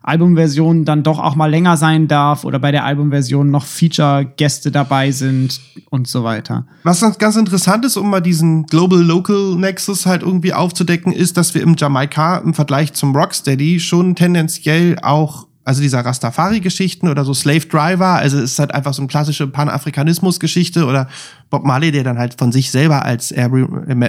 [0.08, 5.12] Albumversion dann doch auch mal länger sein darf oder bei der Albumversion noch Feature-Gäste dabei
[5.12, 6.66] sind und so weiter.
[6.84, 11.62] Was ganz, ganz interessant ist, um mal diesen Global-Local-Nexus halt irgendwie aufzudecken, ist, dass wir
[11.62, 17.65] im Jamaika im Vergleich zum Rocksteady schon tendenziell auch, also dieser Rastafari-Geschichten oder so Slave
[17.68, 21.07] Driver, also es ist halt einfach so eine klassische Pan-Afrikanismus-Geschichte oder
[21.49, 23.51] Bob Marley, der dann halt von sich selber als, er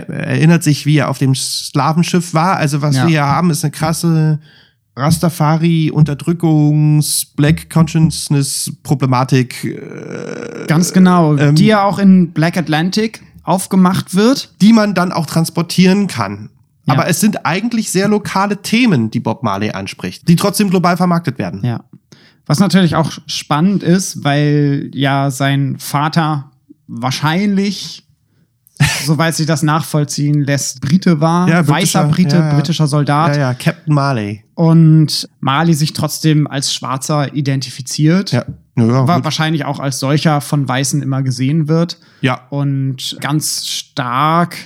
[0.08, 2.56] erinnert sich, wie er auf dem Sklavenschiff war.
[2.56, 3.02] Also was Ja.
[3.02, 4.38] wir hier haben, ist eine krasse
[4.96, 11.36] Rastafari, Unterdrückungs, Black Consciousness Problematik, äh, Ganz genau.
[11.36, 14.50] ähm, die ja auch in Black Atlantic aufgemacht wird.
[14.60, 16.50] die man dann auch transportieren kann.
[16.88, 16.94] Ja.
[16.94, 21.38] Aber es sind eigentlich sehr lokale Themen, die Bob Marley anspricht, die trotzdem global vermarktet
[21.38, 21.62] werden.
[21.64, 21.84] Ja.
[22.46, 26.50] Was natürlich auch spannend ist, weil ja sein Vater
[26.86, 28.04] wahrscheinlich,
[29.04, 33.54] soweit sich das nachvollziehen lässt, Brite war, Ja, weißer Brite, ja, britischer Soldat Ja, ja,
[33.54, 34.44] Captain Marley.
[34.54, 38.32] und Mali sich trotzdem als Schwarzer identifiziert.
[38.32, 38.44] Ja,
[38.76, 41.98] ja, Wa- wahrscheinlich auch als solcher von Weißen immer gesehen wird.
[42.20, 42.40] ja.
[42.50, 44.56] und ganz stark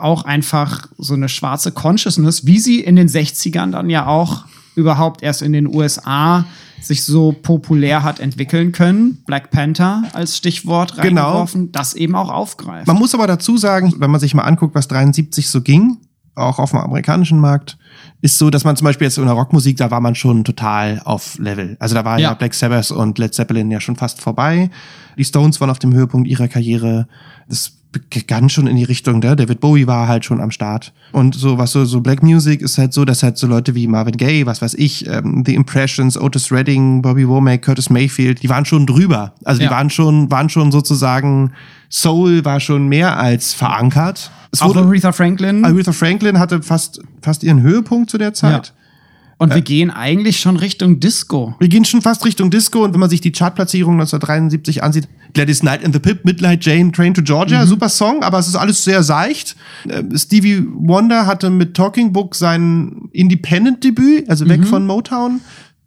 [0.00, 4.44] auch einfach so eine schwarze Consciousness, wie sie in den 60ern dann ja auch
[4.74, 6.44] überhaupt erst in den USA
[6.80, 9.22] sich so populär hat entwickeln können.
[9.26, 11.22] Black Panther als Stichwort Genau.
[11.22, 12.86] reingeworfen, das eben auch aufgreift.
[12.86, 15.98] Man muss aber dazu sagen, wenn man sich mal anguckt, was 73 so ging,
[16.36, 17.76] auch auf dem amerikanischen Markt,
[18.20, 21.02] ist so, dass man zum Beispiel jetzt in der Rockmusik, da war man schon total
[21.04, 21.76] auf Level.
[21.80, 22.34] Also da war ja, Ja.
[22.34, 24.70] Black Sabbath und Led Zeppelin ja schon fast vorbei.
[25.16, 27.08] Die Stones waren auf dem Höhepunkt ihrer Karriere.
[27.48, 27.72] Das
[28.10, 29.36] begann schon in die Richtung, ne?
[29.36, 30.92] David Bowie war halt schon am Start.
[31.12, 33.86] Und so, was so, so Black Music ist halt so, dass halt so Leute wie
[33.86, 38.48] Marvin Gaye, was weiß ich, ähm, The Impressions, Otis Redding, Bobby Womack, Curtis Mayfield, die
[38.48, 39.32] waren schon drüber.
[39.44, 39.70] Also die Ja.
[39.70, 41.52] waren schon, waren schon sozusagen,
[41.90, 44.30] Soul war schon mehr als verankert.
[44.50, 45.64] Es auch wurde, Aretha Franklin.
[45.64, 48.72] Aretha Franklin hatte fast, fast ihren Höhepunkt zu der Zeit.
[49.40, 51.54] und wir gehen eigentlich schon Richtung Disco.
[51.60, 55.60] Wir gehen schon fast Richtung Disco und wenn man sich die Chartplatzierung 1973 ansieht, Gladys
[55.60, 57.68] Knight and the Pip, Midnight Jane, Train to Georgia, Mhm.
[57.68, 59.56] super Song, aber es ist alles sehr seicht.
[59.88, 64.48] Äh, Stevie Wonder hatte mit Talking Book sein Independent-Debüt, also Mhm.
[64.50, 65.40] weg von Motown.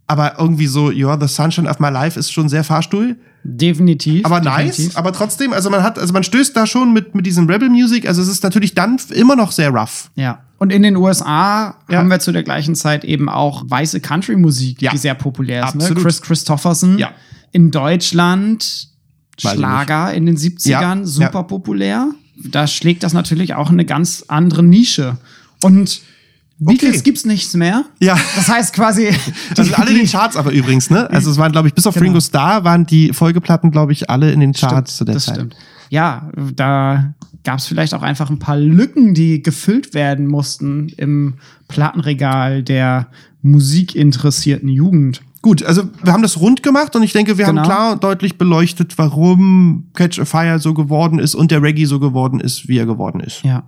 [0.07, 3.15] Aber irgendwie so, You're the Sunshine of My Life ist schon sehr Fahrstuhl.
[3.43, 4.25] Definitiv.
[4.25, 4.87] Aber definitiv.
[4.87, 7.69] nice, aber trotzdem, also man hat, also man stößt da schon mit, mit diesem Rebel
[7.69, 10.11] Music, also es ist natürlich dann immer noch sehr rough.
[10.15, 10.39] Ja.
[10.59, 11.97] Und in den USA Ja.
[11.97, 14.91] haben wir zu der gleichen Zeit eben auch weiße Country-Musik, Ja.
[14.91, 15.75] die sehr populär ist.
[15.75, 15.81] Ne?
[15.83, 16.03] Absolut.
[16.03, 16.97] Chris Christopherson.
[16.99, 17.11] Ja.
[17.51, 18.89] In Deutschland
[19.41, 21.05] Schlager in den 70ern, Ja.
[21.05, 21.43] super Ja.
[21.43, 22.07] populär.
[22.43, 25.17] Da schlägt das natürlich auch eine ganz andere Nische.
[25.63, 26.01] Und
[26.57, 27.01] Beatles Okay.
[27.03, 27.85] gibt's nichts mehr.
[27.99, 28.17] Ja.
[28.35, 29.09] Das heißt quasi.
[29.55, 31.09] Das sind alle in den Charts aber übrigens, ne?
[31.09, 32.05] Also es waren, glaube ich, bis auf Genau.
[32.05, 35.35] Ringo Starr waren die Folgeplatten, glaube ich, alle in den Charts zu der das Zeit.
[35.35, 35.55] stimmt.
[35.89, 37.13] Ja, da
[37.43, 41.33] gab es vielleicht auch einfach ein paar Lücken, die gefüllt werden mussten im
[41.67, 43.07] Plattenregal der
[43.41, 45.21] musikinteressierten Jugend.
[45.41, 47.61] Gut, also wir haben das rund gemacht und ich denke, wir Genau.
[47.61, 51.85] haben klar und deutlich beleuchtet, warum Catch a Fire so geworden ist und der Reggae
[51.85, 53.43] so geworden ist, wie er geworden ist.
[53.43, 53.63] Ja.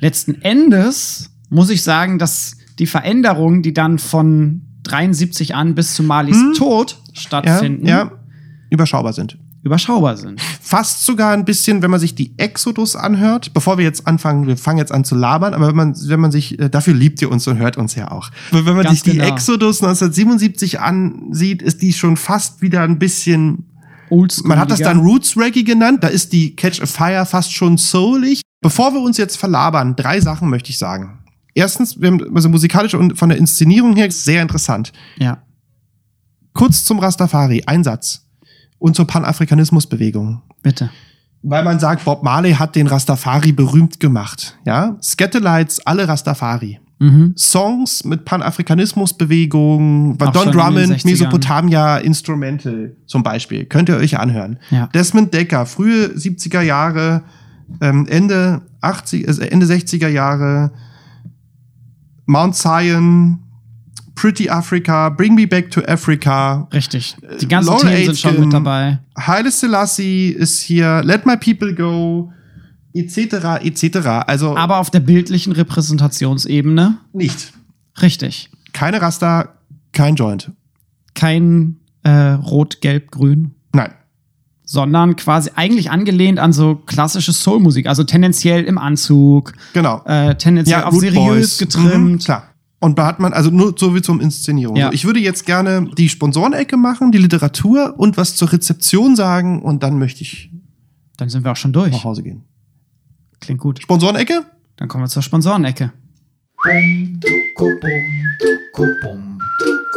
[0.00, 6.02] Letzten Endes muss ich sagen, dass die Veränderungen, die dann von 73 an bis zu
[6.02, 6.98] Malis Tod Hm?
[7.14, 8.10] Ja, stattfinden, ja,
[8.70, 9.38] überschaubar sind.
[9.66, 10.40] Überschaubar sind.
[10.60, 14.56] Fast sogar ein bisschen, wenn man sich die Exodus anhört, bevor wir jetzt anfangen, wir
[14.56, 17.30] fangen jetzt an zu labern, aber wenn man, wenn man sich, äh, dafür liebt ihr
[17.30, 18.30] uns und hört uns ja auch.
[18.52, 19.26] Wenn man Ganz sich die genau.
[19.26, 23.66] Exodus 1977 ansieht, ist die schon fast wieder ein bisschen
[24.08, 24.48] Oldschool.
[24.48, 26.04] Man hat das dann Roots Reggae genannt.
[26.04, 28.42] Da ist die Catch a Fire fast schon soulig.
[28.60, 31.18] Bevor wir uns jetzt verlabern, drei Sachen möchte ich sagen.
[31.54, 34.92] Erstens, wir haben also musikalisch und von der Inszenierung her sehr interessant.
[35.18, 35.42] Ja.
[36.52, 38.25] Kurz zum Rastafari, ein Satz.
[38.78, 40.42] Und zur Panafrikanismusbewegung.
[40.62, 40.90] Bitte.
[41.42, 44.58] Weil man sagt, Bob Marley hat den Rastafari berühmt gemacht.
[44.64, 44.96] Ja?
[45.00, 46.80] Scatolites, alle Rastafari.
[47.36, 51.06] Songs mit Panafrikanismusbewegung, Auch Don in Drummond, 60ern.
[51.10, 53.66] Mesopotamia Instrumental zum Beispiel.
[53.66, 54.58] Könnt ihr euch anhören.
[54.70, 54.86] Ja.
[54.94, 57.22] Desmond Decker, frühe 70er Jahre,
[57.82, 60.72] ähm, Ende 80, äh, Ende 60er Jahre,
[62.24, 63.40] Mount Zion,
[64.16, 67.14] Pretty Africa, Bring Me Back to Africa, Richtig.
[67.40, 68.98] Die ganzen Laurel Themen sind schon Aitken, mit dabei.
[69.16, 72.32] Haile Selassie ist hier, Let My People Go,
[72.94, 74.06] etc., etc.
[74.26, 77.52] Also Aber auf der bildlichen Repräsentationsebene nicht.
[78.00, 78.50] richtig.
[78.72, 79.54] Keine Rasta,
[79.92, 80.50] kein Joint.
[81.14, 83.52] Kein äh, Rot, Gelb, Grün.
[83.74, 83.92] Nein.
[84.64, 90.02] sondern quasi eigentlich angelehnt an so klassische Soulmusik, also tendenziell im Anzug, Genau.
[90.06, 91.58] äh, tendenziell auf Root seriös Boys.
[91.58, 91.94] getrimmt.
[92.12, 92.48] Mhm, klar.
[92.78, 94.76] Und da hat man, also nur so wie zum Inszenierung.
[94.76, 94.92] Ja.
[94.92, 99.82] Ich würde jetzt gerne die Sponsorenecke machen, die Literatur und was zur Rezeption sagen und
[99.82, 100.50] dann möchte ich
[101.16, 101.92] Dann sind wir auch schon durch.
[101.92, 102.44] nach Hause gehen.
[103.40, 103.80] Klingt gut.
[103.82, 104.44] Sponsorenecke?
[104.76, 105.92] Dann kommen wir zur Sponsorenecke.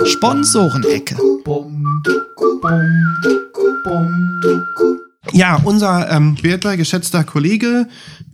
[0.05, 1.15] Sponsorenecke.
[5.33, 7.87] Ja, unser ähm, werter, geschätzter Kollege,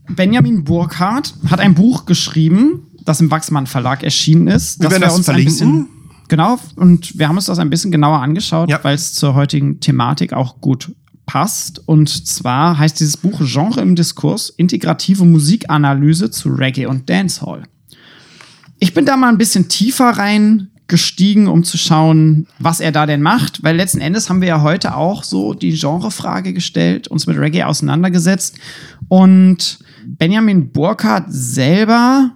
[0.09, 4.81] Benjamin Burkhardt hat ein Buch geschrieben, das im Wachsmann Verlag erschienen ist.
[4.81, 5.53] Wir werden das ein verlinken.
[5.53, 5.87] bisschen
[6.27, 8.79] genau und wir haben uns das ein bisschen genauer angeschaut, Ja.
[8.83, 10.91] weil es zur heutigen Thematik auch gut
[11.25, 11.87] passt.
[11.87, 17.63] Und zwar heißt dieses Buch Genre im Diskurs: Integrative Musikanalyse zu Reggae und Dancehall.
[18.79, 23.21] Ich bin da mal ein bisschen tiefer reingestiegen, um zu schauen, was er da denn
[23.21, 27.37] macht, weil letzten Endes haben wir ja heute auch so die Genrefrage gestellt, uns mit
[27.37, 28.55] Reggae auseinandergesetzt
[29.07, 32.31] und Benjamin Burkhardt selber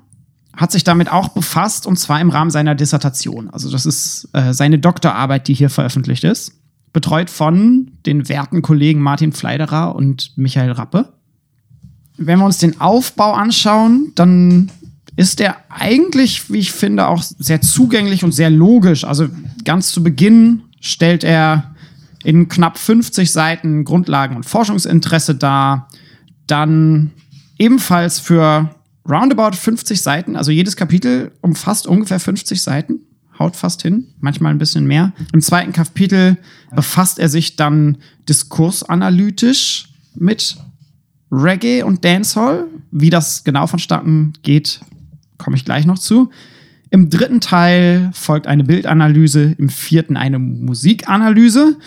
[0.59, 3.49] hat sich damit auch befasst und zwar im Rahmen seiner Dissertation.
[3.49, 6.51] Also das ist äh, seine Doktorarbeit, die hier veröffentlicht ist,
[6.91, 11.13] betreut von den werten Kollegen Martin Fleiderer und Michael Rappe.
[12.17, 14.69] Wenn wir uns den Aufbau anschauen, dann
[15.15, 19.05] ist der eigentlich, wie ich finde, auch sehr zugänglich und sehr logisch.
[19.05, 19.29] Also
[19.63, 21.73] ganz zu Beginn stellt er
[22.25, 25.87] in knapp 50 Seiten Grundlagen und Forschungsinteresse dar.
[26.47, 27.11] Dann
[27.57, 28.75] ebenfalls für
[29.09, 32.99] roundabout 50 Seiten, also jedes Kapitel umfasst ungefähr 50 Seiten,
[33.39, 35.13] haut fast hin, manchmal ein bisschen mehr.
[35.33, 36.37] Im zweiten Kapitel
[36.75, 37.97] befasst er sich dann
[38.27, 40.57] diskursanalytisch mit
[41.31, 42.67] Reggae und Dancehall.
[42.91, 44.81] Wie das genau vonstatten geht,
[45.37, 46.29] komme ich gleich noch zu.
[46.91, 51.77] Im dritten Teil folgt eine Bildanalyse, im vierten eine Musikanalyse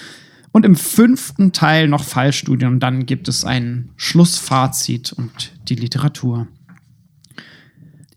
[0.53, 6.47] und im fünften Teil noch Fallstudien und dann gibt es ein Schlussfazit und die Literatur.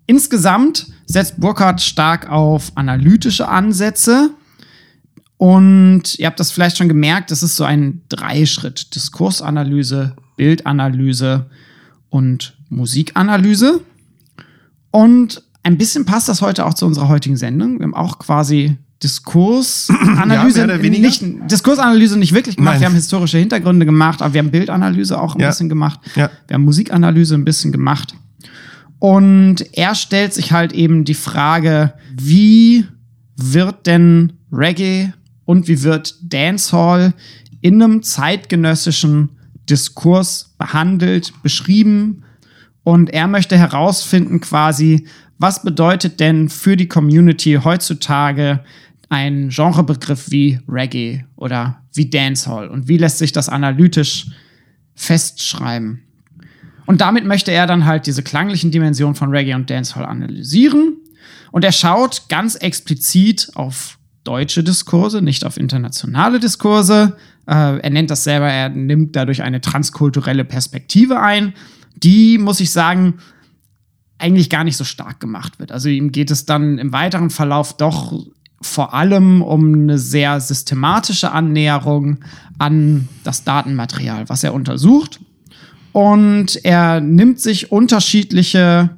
[0.07, 4.31] Insgesamt setzt Burkhardt stark auf analytische Ansätze
[5.37, 8.95] und ihr habt das vielleicht schon gemerkt, das ist so ein Dreischritt.
[8.95, 11.47] Diskursanalyse, Bildanalyse
[12.09, 13.81] und Musikanalyse.
[14.91, 17.79] Und ein bisschen passt das heute auch zu unserer heutigen Sendung.
[17.79, 22.75] Wir haben auch quasi Diskursanalyse, Ja, nicht, Diskursanalyse nicht wirklich gemacht.
[22.75, 22.81] Nein.
[22.81, 25.49] Wir haben historische Hintergründe gemacht, aber wir haben Bildanalyse auch ein Ja.
[25.49, 25.99] bisschen gemacht.
[26.15, 26.29] Ja.
[26.47, 28.15] Wir haben Musikanalyse ein bisschen gemacht.
[29.05, 32.85] Und er stellt sich halt eben die Frage, wie
[33.35, 35.13] wird denn Reggae
[35.45, 37.13] und wie wird Dancehall
[37.61, 39.29] in einem zeitgenössischen
[39.69, 42.23] Diskurs behandelt, beschrieben?
[42.81, 45.05] Und er möchte herausfinden quasi,
[45.37, 48.63] was bedeutet denn für die Community heutzutage
[49.09, 52.69] ein Genrebegriff wie Reggae oder wie Dancehall?
[52.69, 54.31] Und wie lässt sich das analytisch
[54.95, 56.04] festschreiben?
[56.86, 60.97] Und damit möchte er dann halt diese klanglichen Dimensionen von Reggae und Dancehall analysieren.
[61.51, 67.15] Und er schaut ganz explizit auf deutsche Diskurse, nicht auf internationale Diskurse.
[67.47, 71.53] Äh, er nennt das selber, er nimmt dadurch eine transkulturelle Perspektive ein,
[71.95, 73.15] die, muss ich sagen,
[74.17, 75.71] eigentlich gar nicht so stark gemacht wird.
[75.71, 78.13] Also ihm geht es dann im weiteren Verlauf doch
[78.61, 82.19] vor allem um eine sehr systematische Annäherung
[82.57, 85.19] an das Datenmaterial, was er untersucht.
[85.95, 88.89] Und er nimmt sich unterschiedliche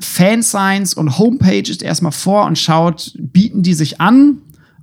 [0.00, 4.38] Fansigns und Homepages erstmal vor und schaut, bieten die sich an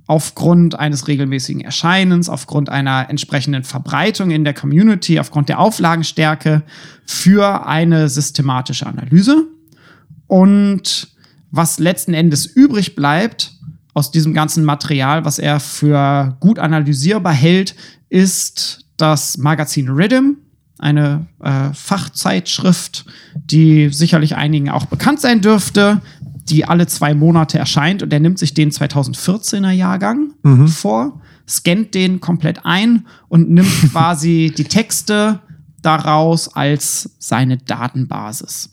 [0.06, 6.62] aufgrund eines regelmäßigen Erscheinens, aufgrund einer entsprechenden Verbreitung in der Community, aufgrund der Auflagenstärke
[7.06, 9.48] für eine systematische Analyse.
[10.28, 11.08] Und
[11.50, 13.52] was letzten Endes übrig bleibt
[13.94, 17.74] aus diesem ganzen Material, was er für gut analysierbar hält,
[18.10, 20.36] ist das Magazin Rhythm,
[20.78, 23.04] eine äh, Fachzeitschrift,
[23.34, 26.00] die sicherlich einigen auch bekannt sein dürfte,
[26.48, 30.34] die alle zwei Monate erscheint und er nimmt sich den 2014er Jahrgang
[30.66, 35.40] vor, scannt den komplett ein und nimmt quasi die Texte
[35.80, 38.70] daraus als seine Datenbasis.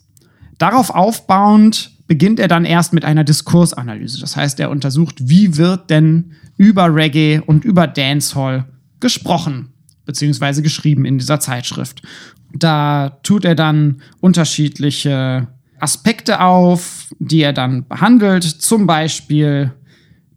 [0.58, 4.20] Darauf aufbauend beginnt er dann erst mit einer Diskursanalyse.
[4.20, 8.66] Das heißt, er untersucht, wie wird denn über Reggae und über Dancehall
[9.00, 9.71] gesprochen
[10.06, 12.02] beziehungsweise geschrieben in dieser Zeitschrift.
[12.54, 15.48] Da tut er dann unterschiedliche
[15.80, 19.72] Aspekte auf, die er dann behandelt, zum Beispiel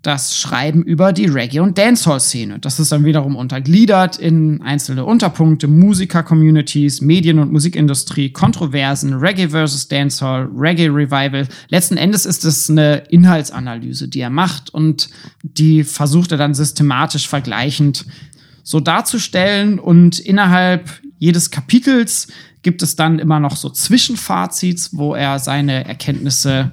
[0.05, 2.59] das Schreiben über die Reggae- und Dancehall-Szene.
[2.59, 9.89] Das ist dann wiederum untergliedert in einzelne Unterpunkte, Musiker-Communities, Medien- und Musikindustrie, Kontroversen, Reggae versus
[9.89, 11.49] Dancehall, Reggae-Revival.
[11.69, 15.09] Letzten Endes ist es eine Inhaltsanalyse, die er macht und
[15.43, 18.05] die versucht er dann systematisch vergleichend
[18.65, 22.29] so darzustellen und innerhalb jedes Kapitels
[22.63, 26.73] gibt es dann immer noch so Zwischenfazits, wo er seine Erkenntnisse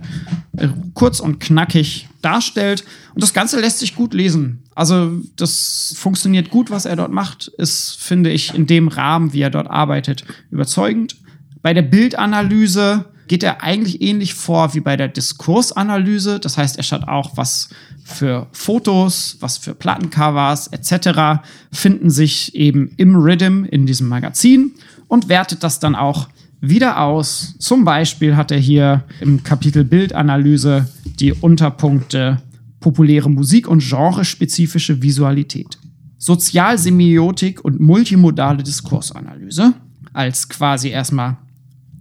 [0.58, 2.86] äh, kurz und knackig darstellt.
[3.14, 4.64] Und das Ganze lässt sich gut lesen.
[4.74, 9.42] Also das funktioniert gut, was er dort macht, ist, finde ich, in dem Rahmen, wie
[9.42, 11.18] er dort arbeitet, überzeugend.
[11.62, 16.38] Bei der Bildanalyse geht er eigentlich ähnlich vor wie bei der Diskursanalyse.
[16.42, 17.70] Das heißt, er schaut auch, was
[18.04, 21.42] für Fotos, was für Plattencovers etc.
[21.72, 24.74] finden sich eben im Rhythm in diesem Magazin
[25.08, 26.28] und wertet das dann auch
[26.60, 27.56] wieder aus.
[27.58, 30.90] Zum Beispiel hat er hier im Kapitel Bildanalyse
[31.22, 32.42] die Unterpunkte
[32.82, 35.78] populäre Musik und genrespezifische Visualität.
[36.18, 39.74] Sozialsemiotik und multimodale Diskursanalyse
[40.12, 41.38] als quasi erstmal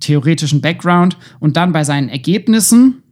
[0.00, 3.02] theoretischen Background und dann bei seinen Ergebnissen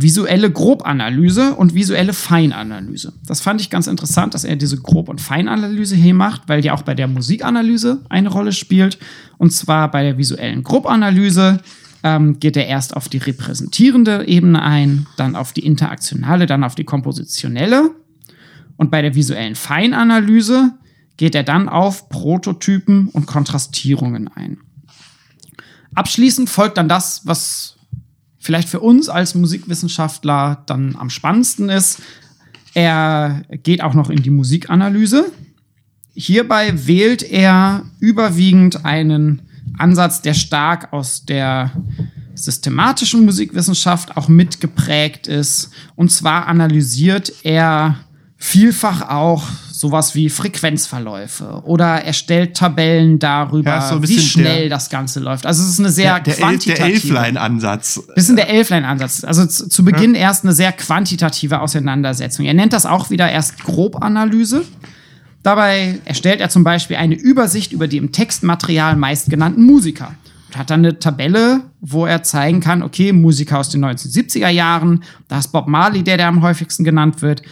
[0.00, 3.14] visuelle Grobanalyse und visuelle Feinanalyse.
[3.26, 6.70] Das fand ich ganz interessant, dass er diese Grob- und Feinanalyse hier macht, weil die
[6.70, 8.98] auch bei der Musikanalyse eine Rolle spielt.
[9.38, 11.58] Und zwar bei der visuellen Grobanalyse
[12.04, 16.76] ähm, geht er erst auf die repräsentierende Ebene ein, dann auf die interaktionale, dann auf
[16.76, 17.90] die kompositionelle.
[18.76, 20.74] Und bei der visuellen Feinanalyse
[21.16, 24.58] geht er dann auf Prototypen und Kontrastierungen ein.
[25.98, 27.74] Abschließend folgt dann das, was
[28.38, 32.00] vielleicht für uns als Musikwissenschaftler dann am spannendsten ist.
[32.72, 35.32] Er geht auch noch in die Musikanalyse.
[36.14, 39.42] Hierbei wählt er überwiegend einen
[39.76, 41.72] Ansatz, der stark aus der
[42.36, 45.70] systematischen Musikwissenschaft auch mitgeprägt ist.
[45.96, 47.96] Und zwar analysiert er
[48.36, 49.42] vielfach auch
[49.78, 55.46] sowas wie Frequenzverläufe oder erstellt Tabellen darüber, Ja, so wie schnell der- das Ganze läuft.
[55.46, 56.92] Also es ist eine sehr Der, der, Elf, der quantitative.
[57.16, 58.02] Elflein-Ansatz.
[58.14, 59.22] Bisschen der Elflein-Ansatz.
[59.22, 62.44] Also zu, zu Beginn erst eine sehr quantitative Auseinandersetzung.
[62.44, 64.64] Er nennt das auch wieder erst Grobanalyse.
[65.44, 70.12] Dabei erstellt er zum Beispiel eine Übersicht über die im Textmaterial meistgenannten Musiker.
[70.48, 75.04] Und hat dann eine Tabelle, wo er zeigen kann, okay, Musiker aus den 1970er Jahren,
[75.28, 77.42] da ist Bob Marley der, der am häufigsten genannt wird.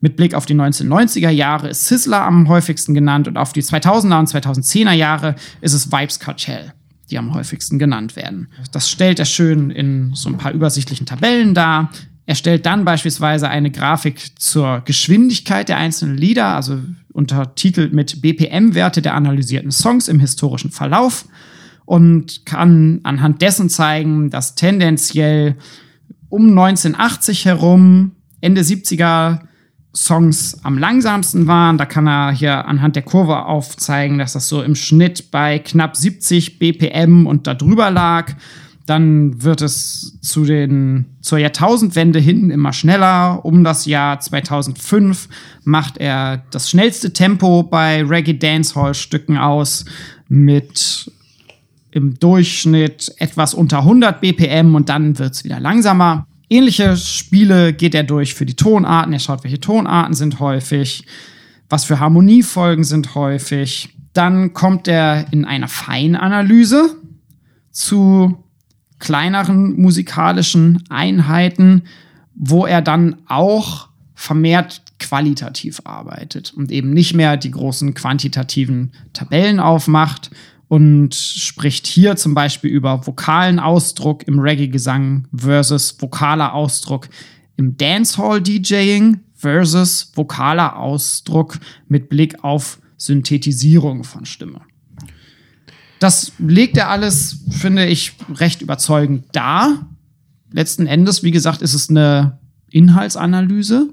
[0.00, 4.18] Mit Blick auf die 1990er Jahre ist Sizzler am häufigsten genannt und auf die 2000er
[4.18, 6.72] und 2010er Jahre ist es Vibes Cartel,
[7.10, 8.48] die am häufigsten genannt werden.
[8.72, 11.90] Das stellt er schön in so ein paar übersichtlichen Tabellen dar.
[12.26, 16.80] Er stellt dann beispielsweise eine Grafik zur Geschwindigkeit der einzelnen Lieder, also
[17.12, 21.26] untertitelt mit BPM-Werte der analysierten Songs im historischen Verlauf
[21.86, 25.56] und kann anhand dessen zeigen, dass tendenziell
[26.28, 29.45] um 1980 herum, Ende 70er,
[29.96, 31.78] Songs am langsamsten waren.
[31.78, 35.96] Da kann er hier anhand der Kurve aufzeigen, dass das so im Schnitt bei knapp
[35.96, 38.34] 70 BPM und darüber lag.
[38.84, 43.44] Dann wird es zu den, zur Jahrtausendwende hin immer schneller.
[43.44, 45.28] Um das Jahr 2005
[45.64, 49.86] macht er das schnellste Tempo bei Reggae Dancehall Stücken aus
[50.28, 51.10] mit
[51.90, 56.26] im Durchschnitt etwas unter 100 BPM und dann wird es wieder langsamer.
[56.48, 59.12] Ähnliche Spiele geht er durch für die Tonarten.
[59.12, 61.04] Er schaut, welche Tonarten sind häufig,
[61.68, 63.88] was für Harmoniefolgen sind häufig.
[64.12, 66.96] Dann kommt er in einer Feinanalyse
[67.72, 68.44] zu
[68.98, 71.82] kleineren musikalischen Einheiten,
[72.34, 79.60] wo er dann auch vermehrt qualitativ arbeitet und eben nicht mehr die großen quantitativen Tabellen
[79.60, 80.30] aufmacht
[80.68, 87.08] und spricht hier zum Beispiel über vokalen Ausdruck im Reggae-Gesang versus vokaler Ausdruck
[87.56, 91.58] im Dancehall-DJing versus vokaler Ausdruck
[91.88, 94.62] mit Blick auf Synthetisierung von Stimme.
[95.98, 99.88] Das legt er alles, finde ich, recht überzeugend dar.
[100.52, 102.38] Letzten Endes, wie gesagt, ist es eine
[102.70, 103.88] Inhaltsanalyse,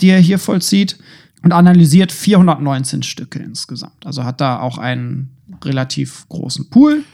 [0.00, 0.98] die er hier vollzieht
[1.42, 4.04] und analysiert 419 Stücke insgesamt.
[4.04, 5.33] Also hat da auch einen
[5.64, 7.04] relativ großen Pool.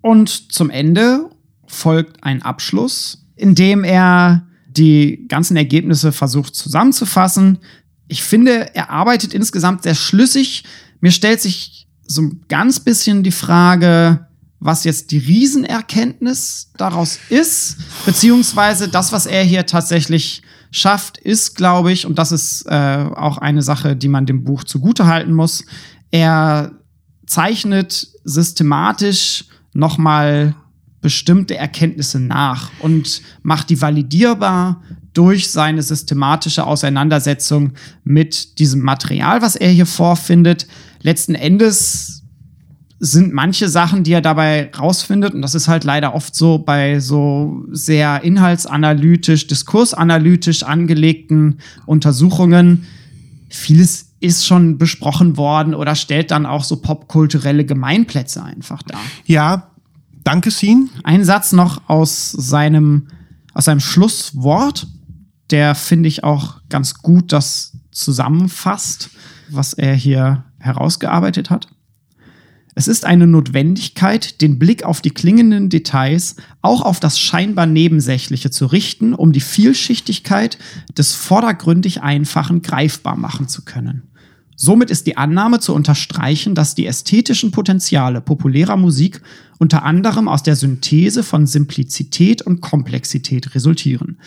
[0.00, 1.30] Und zum Ende
[1.66, 7.58] folgt ein Abschluss, in dem er die ganzen Ergebnisse versucht zusammenzufassen.
[8.06, 10.64] Ich finde, er arbeitet insgesamt sehr schlüssig.
[11.00, 14.26] Mir stellt sich so ein ganz bisschen die Frage,
[14.60, 17.76] was jetzt die Riesenerkenntnis daraus ist,
[18.06, 23.38] beziehungsweise das, was er hier tatsächlich schafft, ist, glaube ich, und das ist äh, auch
[23.38, 25.64] eine Sache, die man dem Buch zugutehalten muss.
[26.10, 26.72] Er
[27.28, 30.54] zeichnet systematisch nochmal
[31.00, 37.72] bestimmte Erkenntnisse nach und macht die validierbar durch seine systematische Auseinandersetzung
[38.02, 40.66] mit diesem Material, was er hier vorfindet.
[41.02, 42.22] Letzten Endes
[43.00, 46.98] sind manche Sachen, die er dabei rausfindet, und das ist halt leider oft so bei
[46.98, 52.86] so sehr inhaltsanalytisch, diskursanalytisch angelegten Untersuchungen,
[53.48, 59.00] vieles ist schon besprochen worden oder stellt dann auch so popkulturelle Gemeinplätze einfach dar.
[59.26, 59.70] Ja,
[60.24, 60.90] danke, Sin.
[61.04, 63.08] Ein Satz noch aus seinem,
[63.54, 64.86] aus seinem Schlusswort,
[65.50, 69.10] der finde ich auch ganz gut das zusammenfasst,
[69.50, 71.68] was er hier herausgearbeitet hat.
[72.78, 78.52] Es ist eine Notwendigkeit, den Blick auf die klingenden Details, auch auf das scheinbar Nebensächliche
[78.52, 80.58] zu richten, um die Vielschichtigkeit
[80.96, 84.04] des vordergründig Einfachen greifbar machen zu können.
[84.54, 89.22] Somit ist die Annahme zu unterstreichen, dass die ästhetischen Potenziale populärer Musik
[89.58, 94.18] unter anderem aus der Synthese von Simplizität und Komplexität resultieren.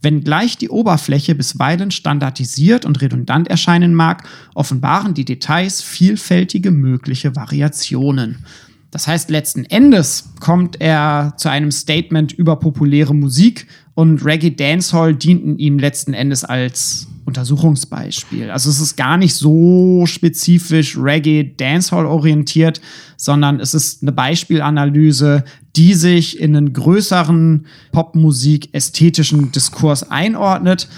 [0.00, 8.44] Wenngleich die Oberfläche bisweilen standardisiert und redundant erscheinen mag, offenbaren die Details vielfältige mögliche Variationen.
[8.90, 15.14] Das heißt, letzten Endes kommt er zu einem Statement über populäre Musik und Reggae Dancehall
[15.14, 18.50] dienten ihm letzten Endes als Untersuchungsbeispiel.
[18.50, 22.80] Also es ist gar nicht so spezifisch Reggae Dancehall orientiert,
[23.16, 25.44] sondern es ist eine Beispielanalyse,
[25.76, 30.88] die sich in einen größeren Popmusik ästhetischen Diskurs einordnet.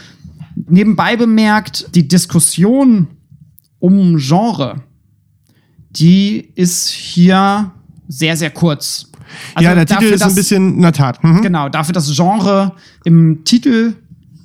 [0.68, 3.08] Nebenbei bemerkt, die Diskussion
[3.80, 4.82] um Genre,
[5.90, 7.72] die ist hier
[8.06, 9.10] sehr, sehr kurz.
[9.54, 11.22] Also ja, der Titel ist dass, ein bisschen, in der Tat.
[11.24, 11.42] Mhm.
[11.42, 12.72] Genau, dafür das Genre
[13.04, 13.94] im Titel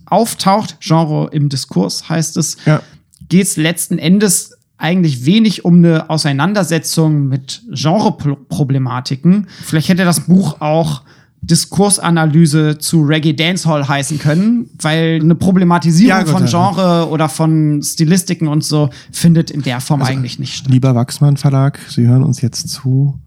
[0.06, 2.82] auftaucht, Genre im Diskurs heißt es, ja.
[3.30, 9.48] geht es letzten Endes eigentlich wenig um eine Auseinandersetzung mit Genreproblematiken.
[9.64, 11.04] Vielleicht hätte das Buch auch
[11.42, 18.48] Diskursanalyse zu Reggae Dancehall heißen können, weil eine Problematisierung ja, von Genre oder von Stilistiken
[18.48, 20.72] und so findet in der Form also, eigentlich nicht statt.
[20.72, 23.20] Lieber Wachsmann Verlag, Sie hören uns jetzt zu.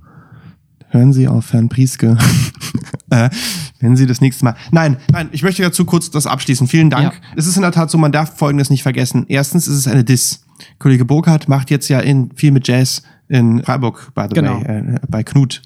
[0.91, 2.17] Hören Sie auf Herrn Prieske.
[3.11, 3.31] Äh,
[3.81, 4.57] wenn Sie das nächste Mal.
[4.71, 6.67] Nein, nein, ich möchte dazu kurz das abschließen.
[6.67, 7.13] Vielen Dank.
[7.13, 7.21] Ja.
[7.37, 9.27] Es ist in der Tat so, man darf Folgendes nicht vergessen.
[9.29, 10.45] Erstens ist es eine Diss.
[10.79, 14.61] Kollege Burkhardt macht jetzt ja in, viel mit Jazz in Freiburg, by the genau.
[14.61, 15.63] way, äh, bei Knut.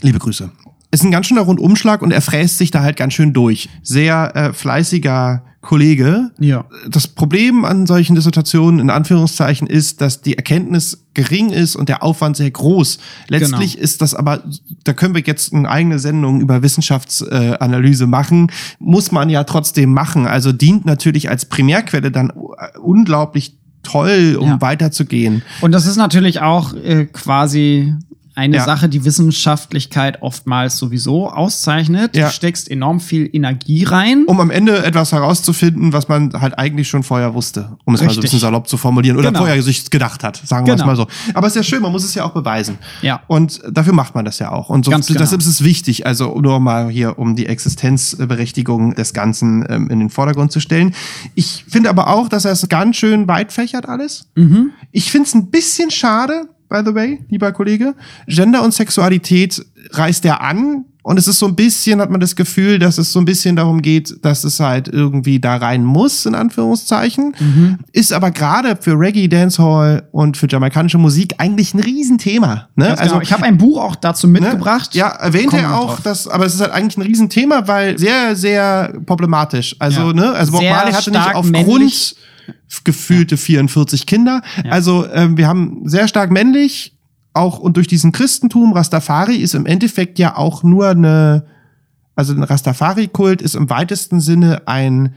[0.00, 0.50] Liebe Grüße.
[0.92, 3.68] Ist ein ganz schöner Rundumschlag und er fräst sich da halt ganz schön durch.
[3.82, 6.32] Sehr äh, fleißiger Kollege.
[6.38, 6.64] Ja.
[6.88, 12.02] Das Problem an solchen Dissertationen in Anführungszeichen ist, dass die Erkenntnis gering ist und der
[12.02, 12.98] Aufwand sehr groß.
[13.28, 13.84] Letztlich genau.
[13.84, 14.42] ist das aber,
[14.84, 19.94] da können wir jetzt eine eigene Sendung über Wissenschaftsanalyse äh, machen, muss man ja trotzdem
[19.94, 20.26] machen.
[20.26, 22.32] Also dient natürlich als Primärquelle dann
[22.82, 24.60] unglaublich toll, um ja.
[24.60, 25.42] weiterzugehen.
[25.60, 27.94] Und das ist natürlich auch äh, quasi
[28.34, 28.64] eine ja.
[28.64, 32.16] Sache, die Wissenschaftlichkeit oftmals sowieso auszeichnet.
[32.16, 32.26] Ja.
[32.26, 34.24] Du steckst enorm viel Energie rein.
[34.26, 38.06] Um am Ende etwas herauszufinden, was man halt eigentlich schon vorher wusste, um es Richtig.
[38.06, 39.40] mal so ein bisschen salopp zu formulieren oder genau.
[39.40, 40.92] vorher sich gedacht hat, sagen wir es genau.
[40.92, 41.06] mal so.
[41.34, 42.78] Aber es ist ja schön, man muss es ja auch beweisen.
[43.02, 43.22] Ja.
[43.26, 44.70] Und dafür macht man das ja auch.
[44.70, 45.20] Und so, Ganz genau.
[45.20, 49.98] deshalb ist es wichtig, also nur mal hier, um die Existenzberechtigung des Ganzen ähm, in
[49.98, 50.94] den Vordergrund zu stellen.
[51.34, 54.28] Ich finde aber auch, dass er es ganz schön weit fächert alles.
[54.36, 54.70] Mhm.
[54.90, 57.94] Ich finde es ein bisschen schade, by the way, lieber Kollege.
[58.26, 60.86] Gender und Sexualität reißt er an.
[61.04, 63.56] Und es ist so ein bisschen, hat man das Gefühl, dass es so ein bisschen
[63.56, 67.34] darum geht, dass es halt irgendwie da rein muss, in Anführungszeichen.
[67.40, 67.78] Mhm.
[67.90, 72.68] Ist aber gerade für Reggae, Dancehall und für jamaikanische Musik eigentlich ein Riesenthema.
[72.76, 72.86] Ne?
[72.86, 73.22] Ganz also genau.
[73.22, 74.40] ich habe ein Buch auch dazu ne?
[74.40, 74.94] mitgebracht.
[74.94, 75.00] Ne?
[75.00, 78.94] Ja, erwähnt er auch, dass, aber es ist halt eigentlich ein Riesenthema, weil sehr, sehr
[79.04, 79.74] problematisch.
[79.80, 80.12] Also, ja.
[80.12, 82.14] ne, also Bob Marley hatte nicht aufgrund
[82.84, 84.42] gefühlte 44 Kinder.
[84.68, 86.96] Also ähm, wir haben sehr stark männlich,
[87.34, 91.46] auch und durch diesen Christentum, Rastafari ist im Endeffekt ja auch nur eine,
[92.14, 95.14] also ein Rastafari-Kult ist im weitesten Sinne ein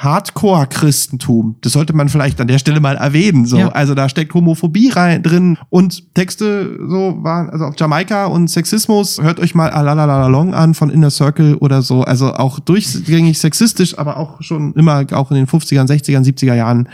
[0.00, 1.56] Hardcore-Christentum.
[1.60, 3.44] Das sollte man vielleicht an der Stelle mal erwähnen.
[3.44, 3.68] So, ja.
[3.68, 9.20] also da steckt Homophobie rein drin und Texte so waren also auf Jamaika und Sexismus.
[9.20, 12.02] Hört euch mal Alalalalong an von Inner Circle oder so.
[12.02, 16.88] Also auch durchgängig sexistisch, aber auch schon immer auch in den 50ern, 60ern, 70er Jahren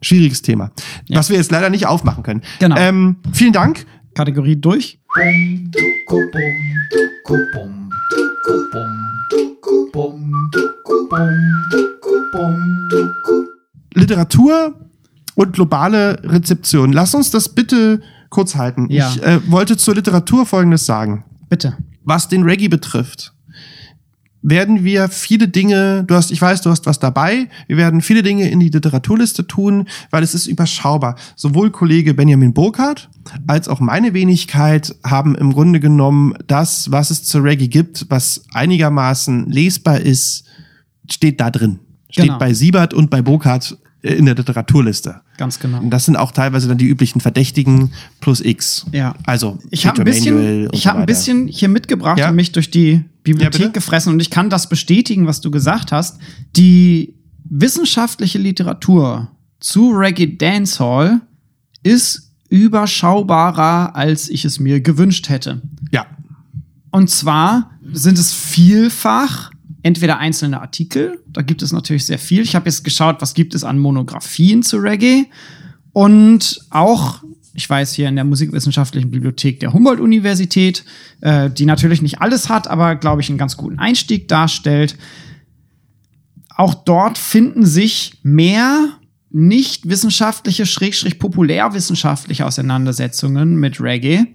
[0.00, 0.70] schwieriges Thema,
[1.06, 1.18] ja.
[1.18, 2.42] was wir jetzt leider nicht aufmachen können.
[2.58, 2.76] Genau.
[2.76, 3.86] Ähm, vielen Dank.
[4.14, 4.98] Kategorie durch.
[13.94, 14.74] Literatur
[15.34, 16.92] und globale Rezeption.
[16.92, 18.88] Lass uns das bitte kurz halten.
[18.90, 19.10] Ja.
[19.10, 21.24] Ich äh, wollte zur Literatur Folgendes sagen.
[21.48, 21.76] Bitte.
[22.04, 23.32] Was den Reggae betrifft,
[24.42, 28.22] werden wir viele Dinge, du hast, ich weiß, du hast was dabei, wir werden viele
[28.22, 31.16] Dinge in die Literaturliste tun, weil es ist überschaubar.
[31.36, 33.08] Sowohl Kollege Benjamin Burkhardt
[33.46, 38.44] als auch meine Wenigkeit haben im Grunde genommen das, was es zu Reggae gibt, was
[38.52, 40.44] einigermaßen lesbar ist,
[41.08, 41.78] steht da drin.
[42.10, 42.38] Steht Genau.
[42.38, 45.20] bei Siebert und bei Burkhardt äh, in der Literaturliste.
[45.38, 45.78] Ganz genau.
[45.78, 48.86] Und das sind auch teilweise dann die üblichen Verdächtigen plus X.
[48.92, 49.14] Ja.
[49.24, 52.28] Also Ich habe ein bisschen, ich so habe ein bisschen hier mitgebracht Ja?
[52.30, 53.72] und mich durch die Bibliothek bitte?
[53.72, 56.18] gefressen und ich kann das bestätigen, was du gesagt hast.
[56.56, 57.14] Die
[57.44, 61.20] wissenschaftliche Literatur zu Reggae Dancehall
[61.82, 65.62] ist überschaubarer, als ich es mir gewünscht hätte.
[65.90, 66.06] Ja.
[66.90, 69.50] Und zwar sind es vielfach
[69.82, 72.42] entweder einzelne Artikel, da gibt es natürlich sehr viel.
[72.42, 75.26] Ich habe jetzt geschaut, was gibt es an Monographien zu Reggae
[75.92, 77.22] und auch,
[77.54, 80.84] ich weiß hier in der Musikwissenschaftlichen Bibliothek der Humboldt-Universität,
[81.20, 84.96] äh, die natürlich nicht alles hat, aber glaube ich einen ganz guten Einstieg darstellt.
[86.56, 88.88] Auch dort finden sich mehr
[89.30, 94.26] nicht wissenschaftliche, schrägstrich populärwissenschaftliche Auseinandersetzungen mit Reggae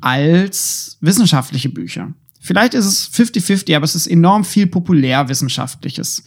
[0.00, 2.12] als wissenschaftliche Bücher.
[2.40, 6.24] Vielleicht ist es 50-50, aber es ist enorm viel populärwissenschaftliches.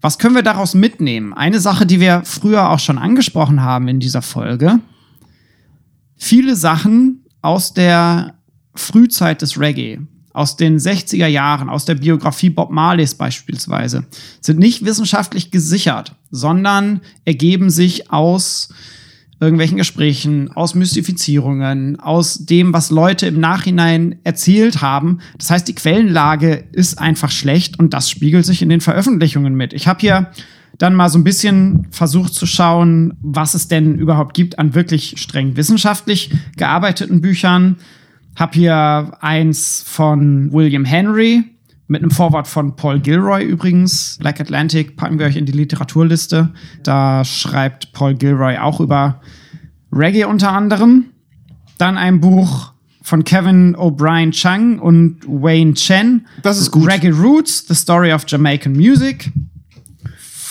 [0.00, 1.34] Was können wir daraus mitnehmen?
[1.34, 4.80] Eine Sache, die wir früher auch schon angesprochen haben in dieser Folge.
[6.18, 8.34] Viele Sachen aus der
[8.74, 10.00] Frühzeit des Reggae,
[10.32, 14.04] aus den 60er Jahren, aus der Biografie Bob Marleys beispielsweise,
[14.40, 18.68] sind nicht wissenschaftlich gesichert, sondern ergeben sich aus
[19.40, 25.20] irgendwelchen Gesprächen, aus Mystifizierungen, aus dem, was Leute im Nachhinein erzählt haben.
[25.38, 29.72] Das heißt, die Quellenlage ist einfach schlecht und das spiegelt sich in den Veröffentlichungen mit.
[29.72, 30.32] Ich habe hier
[30.78, 35.14] dann mal so ein bisschen versucht zu schauen, was es denn überhaupt gibt an wirklich
[35.18, 37.76] streng wissenschaftlich gearbeiteten Büchern.
[38.36, 41.42] Hab hier eins von William Henry
[41.88, 44.18] mit einem Vorwort von Paul Gilroy übrigens.
[44.20, 46.50] Black Atlantic packen wir euch in die Literaturliste.
[46.84, 49.20] Da schreibt Paul Gilroy auch über
[49.90, 51.06] Reggae unter anderem.
[51.78, 52.72] Dann ein Buch
[53.02, 56.26] von Kevin O'Brien Chung und Wayne Chen.
[56.42, 56.86] Das ist gut.
[56.88, 59.32] Reggae Roots, The Story of Jamaican Music.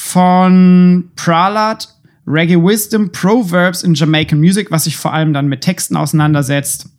[0.07, 1.89] Von Pralat,
[2.25, 6.89] Reggae Wisdom, Proverbs in Jamaican Music, was sich vor allem dann mit Texten auseinandersetzt.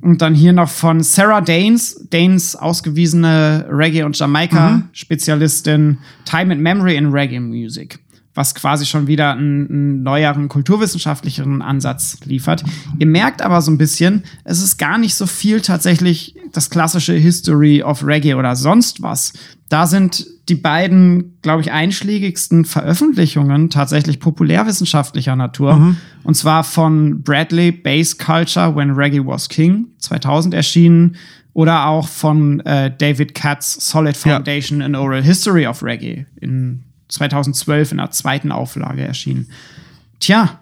[0.00, 6.94] Und dann hier noch von Sarah Danes, Danes ausgewiesene Reggae- und Jamaika-Spezialistin, Time and Memory
[6.94, 7.98] in Reggae Music,
[8.38, 12.62] was quasi schon wieder einen, einen neueren kulturwissenschaftlicheren Ansatz liefert.
[13.00, 17.14] Ihr merkt aber so ein bisschen, es ist gar nicht so viel tatsächlich das klassische
[17.14, 19.32] History of Reggae oder sonst was.
[19.68, 25.96] Da sind die beiden, glaube ich, einschlägigsten Veröffentlichungen tatsächlich populärwissenschaftlicher Natur.
[26.22, 31.16] Und zwar von Bradley Bass Culture When Reggae Was King 2000 erschienen
[31.54, 34.36] oder auch von äh, David Katz Solid Ja.
[34.36, 39.48] Foundation and Oral History of Reggae in 2012 in der zweiten Auflage erschienen.
[40.20, 40.58] Tja,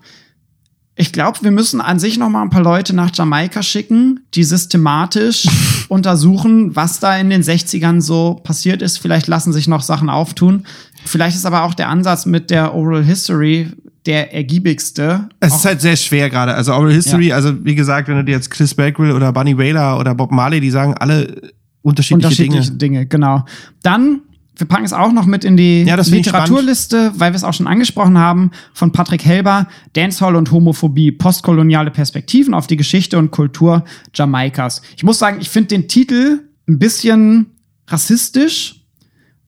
[0.99, 4.45] ich glaube, wir müssen an sich noch mal ein paar Leute nach Jamaika schicken, die
[4.45, 5.47] systematisch
[5.89, 8.99] untersuchen, was da in den 60ern so passiert ist.
[8.99, 10.65] Vielleicht lassen sich noch Sachen auftun.
[11.05, 13.71] Vielleicht ist aber auch der Ansatz mit der Oral History
[14.07, 15.29] der ergiebigste.
[15.41, 16.55] Es ist halt sehr schwer gerade.
[16.55, 19.99] Also Oral History, also wie gesagt, wenn du dir jetzt Chris Bagwell oder Bunny Whaler
[19.99, 23.01] oder Bob Marley, die sagen alle unterschiedliche, unterschiedliche Dinge.
[23.01, 23.07] Dinge.
[23.07, 23.45] genau.
[23.83, 24.21] Dann,
[24.57, 27.67] wir packen es auch noch mit in die Ja, Literaturliste, weil wir es auch schon
[27.67, 33.85] angesprochen haben, von Patrick Helber, Dancehall und Homophobie, postkoloniale Perspektiven auf die Geschichte und Kultur
[34.15, 34.83] Jamaikas.
[34.97, 37.47] Ich muss sagen, ich finde den Titel ein bisschen
[37.87, 38.83] rassistisch,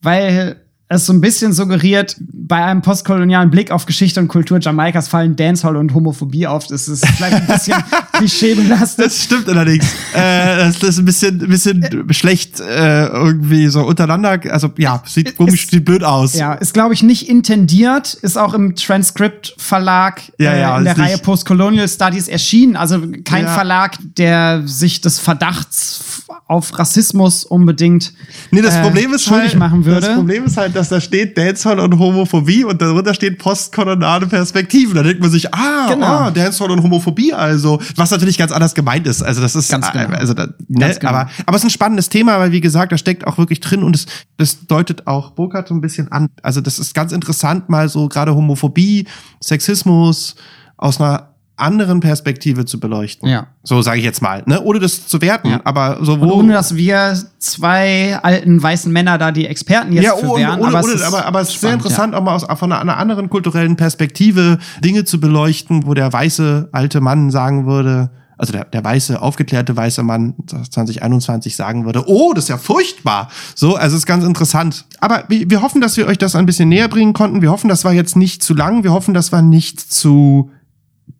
[0.02, 0.56] weil
[0.88, 5.36] es so ein bisschen suggeriert, bei einem postkolonialen Blick auf Geschichte und Kultur Jamaikas fallen
[5.36, 6.66] Dancehall und Homophobie auf.
[6.66, 7.82] Das ist vielleicht ein bisschen
[8.18, 9.06] klischeebelastet.
[9.06, 9.84] Das stimmt allerdings.
[10.14, 14.38] äh, das ist ein bisschen, bisschen schlecht äh, irgendwie so untereinander.
[14.50, 16.34] Also ja, sieht komisch, ist- sieht blöd aus.
[16.34, 20.84] Ja, ist, glaube ich, nicht intendiert, ist auch im Transcript Verlag Ja, äh, ja, in
[20.84, 22.76] der Reihe nicht- Postcolonial Studies erschienen.
[22.76, 23.54] Also kein Ja.
[23.54, 28.12] Verlag, der sich des Verdachts auf Rassismus unbedingt
[28.50, 30.00] Nee, das äh, Problem ist schuldig halt, machen würde.
[30.06, 34.94] Das Problem ist halt, dass da steht Dancehall und Homophobie und darunter steht postkoloniale Perspektiven.
[34.94, 36.06] Da denkt man sich, ah, Genau.
[36.06, 37.80] ah, Dancehall und Homophobie also.
[37.96, 39.22] Was natürlich ganz anders gemeint ist.
[39.22, 40.08] Also das ist, Ganz genau.
[40.08, 41.10] also da, ne, genau.
[41.10, 43.82] aber, aber es ist ein spannendes Thema, weil wie gesagt, da steckt auch wirklich drin
[43.82, 44.06] und es,
[44.36, 46.28] das deutet auch Burkhardt so ein bisschen an.
[46.42, 49.06] Also das ist ganz interessant, mal so gerade Homophobie,
[49.42, 50.36] Sexismus
[50.76, 53.28] aus einer anderen Perspektive zu beleuchten.
[53.28, 53.48] Ja.
[53.62, 54.62] So sage ich jetzt mal, ne?
[54.62, 55.60] ohne das zu werten, Ja.
[55.64, 60.04] aber so Und wo ohne, dass wir zwei alten weißen Männer da die Experten jetzt
[60.04, 60.60] ja, für ohne, wären.
[60.60, 62.46] ohne, aber, ohne, es ist aber, aber es ist sehr spannend, interessant, auch mal aus,
[62.58, 67.66] von einer, einer anderen kulturellen Perspektive Dinge zu beleuchten, wo der weiße alte Mann sagen
[67.66, 72.56] würde, also der, der weiße, aufgeklärte weiße Mann 2021 sagen würde, oh, das ist ja
[72.56, 73.28] furchtbar.
[73.54, 74.84] So, also es ist ganz interessant.
[75.00, 77.42] Aber wir, wir hoffen, dass wir euch das ein bisschen näher bringen konnten.
[77.42, 78.84] Wir hoffen, das war jetzt nicht zu lang.
[78.84, 80.50] Wir hoffen, das war nicht zu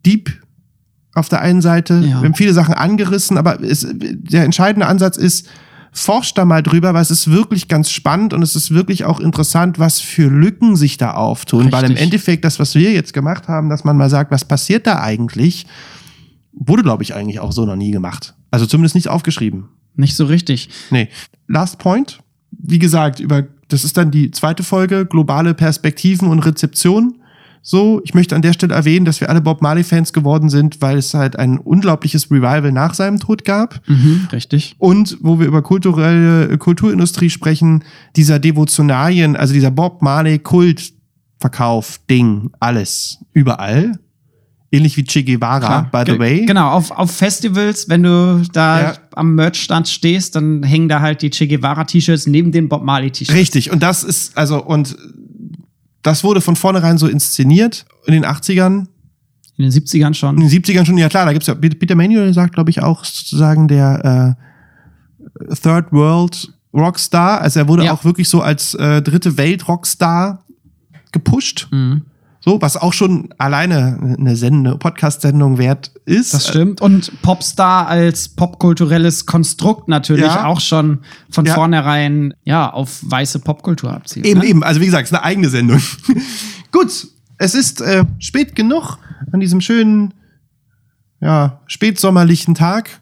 [0.09, 0.41] deep
[1.13, 1.95] auf der einen Seite.
[1.95, 2.21] Ja.
[2.21, 5.47] Wir haben viele Sachen angerissen, aber es, der entscheidende Ansatz ist,
[5.91, 9.19] forscht da mal drüber, weil es ist wirklich ganz spannend und es ist wirklich auch
[9.19, 11.71] interessant, was für Lücken sich da auftun.
[11.71, 12.03] Weil im Richtig.
[12.05, 15.65] Endeffekt das, was wir jetzt gemacht haben, dass man mal sagt, was passiert da eigentlich,
[16.53, 18.35] wurde, glaube ich, eigentlich auch so noch nie gemacht.
[18.51, 19.69] Also zumindest nicht aufgeschrieben.
[19.95, 20.69] Nicht so richtig.
[20.91, 21.09] Nee.
[21.47, 22.19] Last Point.
[22.51, 27.15] Wie gesagt, über, das ist dann die zweite Folge, globale Perspektiven und Rezeption.
[27.61, 30.97] So, ich möchte an der Stelle erwähnen, dass wir alle Bob Marley-Fans geworden sind, weil
[30.97, 33.81] es halt ein unglaubliches Revival nach seinem Tod gab.
[33.87, 34.75] Mhm, richtig.
[34.79, 37.83] Und wo wir über kulturelle Kulturindustrie sprechen,
[38.15, 43.99] dieser Devotionalien, also dieser Bob Marley Kultverkauf, Ding, alles, überall.
[44.71, 46.05] Ähnlich wie Che Guevara, Klar.
[46.05, 46.45] by the way.
[46.45, 48.93] Genau, auf, auf Festivals, wenn du da Ja.
[49.15, 53.33] am Merchstand stehst, dann hängen da halt die Che Guevara-T-Shirts neben den Bob Marley-T-Shirts.
[53.39, 54.95] Richtig, und das ist, also, und
[56.01, 58.87] das wurde von vornherein so inszeniert in den 80ern,
[59.57, 60.37] In den 70ern in schon.
[60.37, 63.67] den 70ern schon, ja klar, da gibt's ja, Peter Manuel sagt, glaube ich, auch sozusagen
[63.67, 64.37] der
[65.49, 67.41] äh, Third World Rockstar.
[67.41, 67.93] Also er wurde Ja.
[67.93, 70.43] auch wirklich so als äh, dritte Welt Rockstar
[71.11, 71.67] gepusht.
[71.71, 72.03] Mhm.
[72.41, 76.33] So, was auch schon alleine eine Sende, Podcast-Sendung wert ist.
[76.33, 76.79] Das stimmt.
[76.79, 80.45] Und Popstar als popkulturelles Konstrukt natürlich Ja.
[80.45, 81.53] auch schon von Ja.
[81.55, 84.25] vornherein ja auf weiße Popkultur abzielt.
[84.25, 84.45] Eben, ne?
[84.45, 84.63] eben.
[84.63, 85.81] Also wie gesagt, es ist eine eigene Sendung.
[86.71, 88.97] Gut, es ist äh, spät genug
[89.33, 90.13] an diesem schönen,
[91.19, 92.98] ja, spätsommerlichen Tag.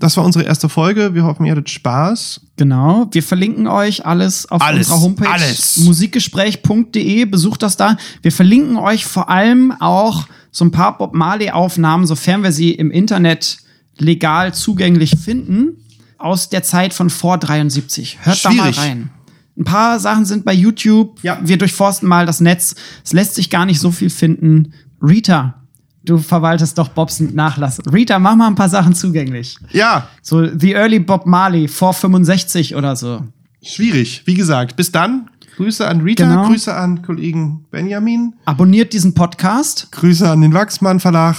[0.00, 1.14] Das war unsere erste Folge.
[1.14, 2.40] Wir hoffen, ihr hattet Spaß.
[2.56, 3.06] Genau.
[3.12, 5.76] Wir verlinken euch alles auf Alles, unserer Homepage alles.
[5.78, 7.26] musikgespräch.de.
[7.26, 7.96] Besucht das da.
[8.22, 12.72] Wir verlinken euch vor allem auch so ein paar Bob Marley Aufnahmen, sofern wir sie
[12.72, 13.58] im Internet
[13.98, 15.76] legal zugänglich finden,
[16.18, 18.18] aus der Zeit von vor 73.
[18.22, 18.76] Hört da Schwierig.
[18.76, 19.10] mal rein.
[19.58, 21.22] Ein paar Sachen sind bei YouTube.
[21.22, 21.38] Ja.
[21.42, 22.74] Wir durchforsten mal das Netz.
[23.04, 24.72] Es lässt sich gar nicht so viel finden.
[25.02, 25.59] Rita,
[26.04, 27.80] du verwaltest doch Bobs Nachlass.
[27.92, 29.56] Rita, mach mal ein paar Sachen zugänglich.
[29.72, 33.22] Ja, So The Early Bob Marley vor 65 oder so.
[33.62, 34.22] schwierig.
[34.26, 35.28] Wie gesagt, bis dann.
[35.56, 36.46] Grüße an Rita, Genau.
[36.48, 39.88] Grüße an Kollegen Benjamin, Abonniert diesen Podcast.
[39.92, 41.36] Grüße an den Wachsmann Verlag.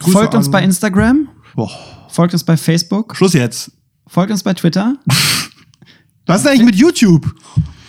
[0.00, 1.28] Grüße folgt uns bei Instagram.
[1.54, 1.70] Boah,
[2.08, 3.14] Folgt uns bei Facebook.
[3.16, 3.70] Schluss jetzt.
[4.08, 4.96] Folgt uns bei Twitter.
[6.26, 7.32] Was ist eigentlich mit YouTube?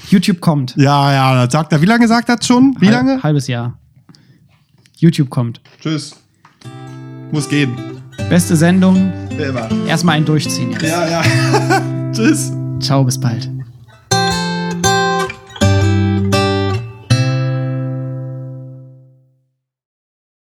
[0.09, 0.75] YouTube kommt.
[0.77, 1.81] Ja, ja, das sagt er.
[1.81, 2.75] Wie lange sagt das schon?
[2.79, 3.13] Wie lange?
[3.13, 3.79] Halb, halbes Jahr.
[4.97, 5.61] YouTube kommt.
[5.81, 6.15] Tschüss.
[7.31, 7.75] Muss gehen.
[8.29, 9.11] Beste Sendung.
[9.35, 9.69] Wer war?
[9.87, 10.83] Erstmal ein Durchziehen jetzt.
[10.83, 12.11] Ja, ja.
[12.13, 12.51] Tschüss.
[12.79, 13.49] Ciao, bis bald.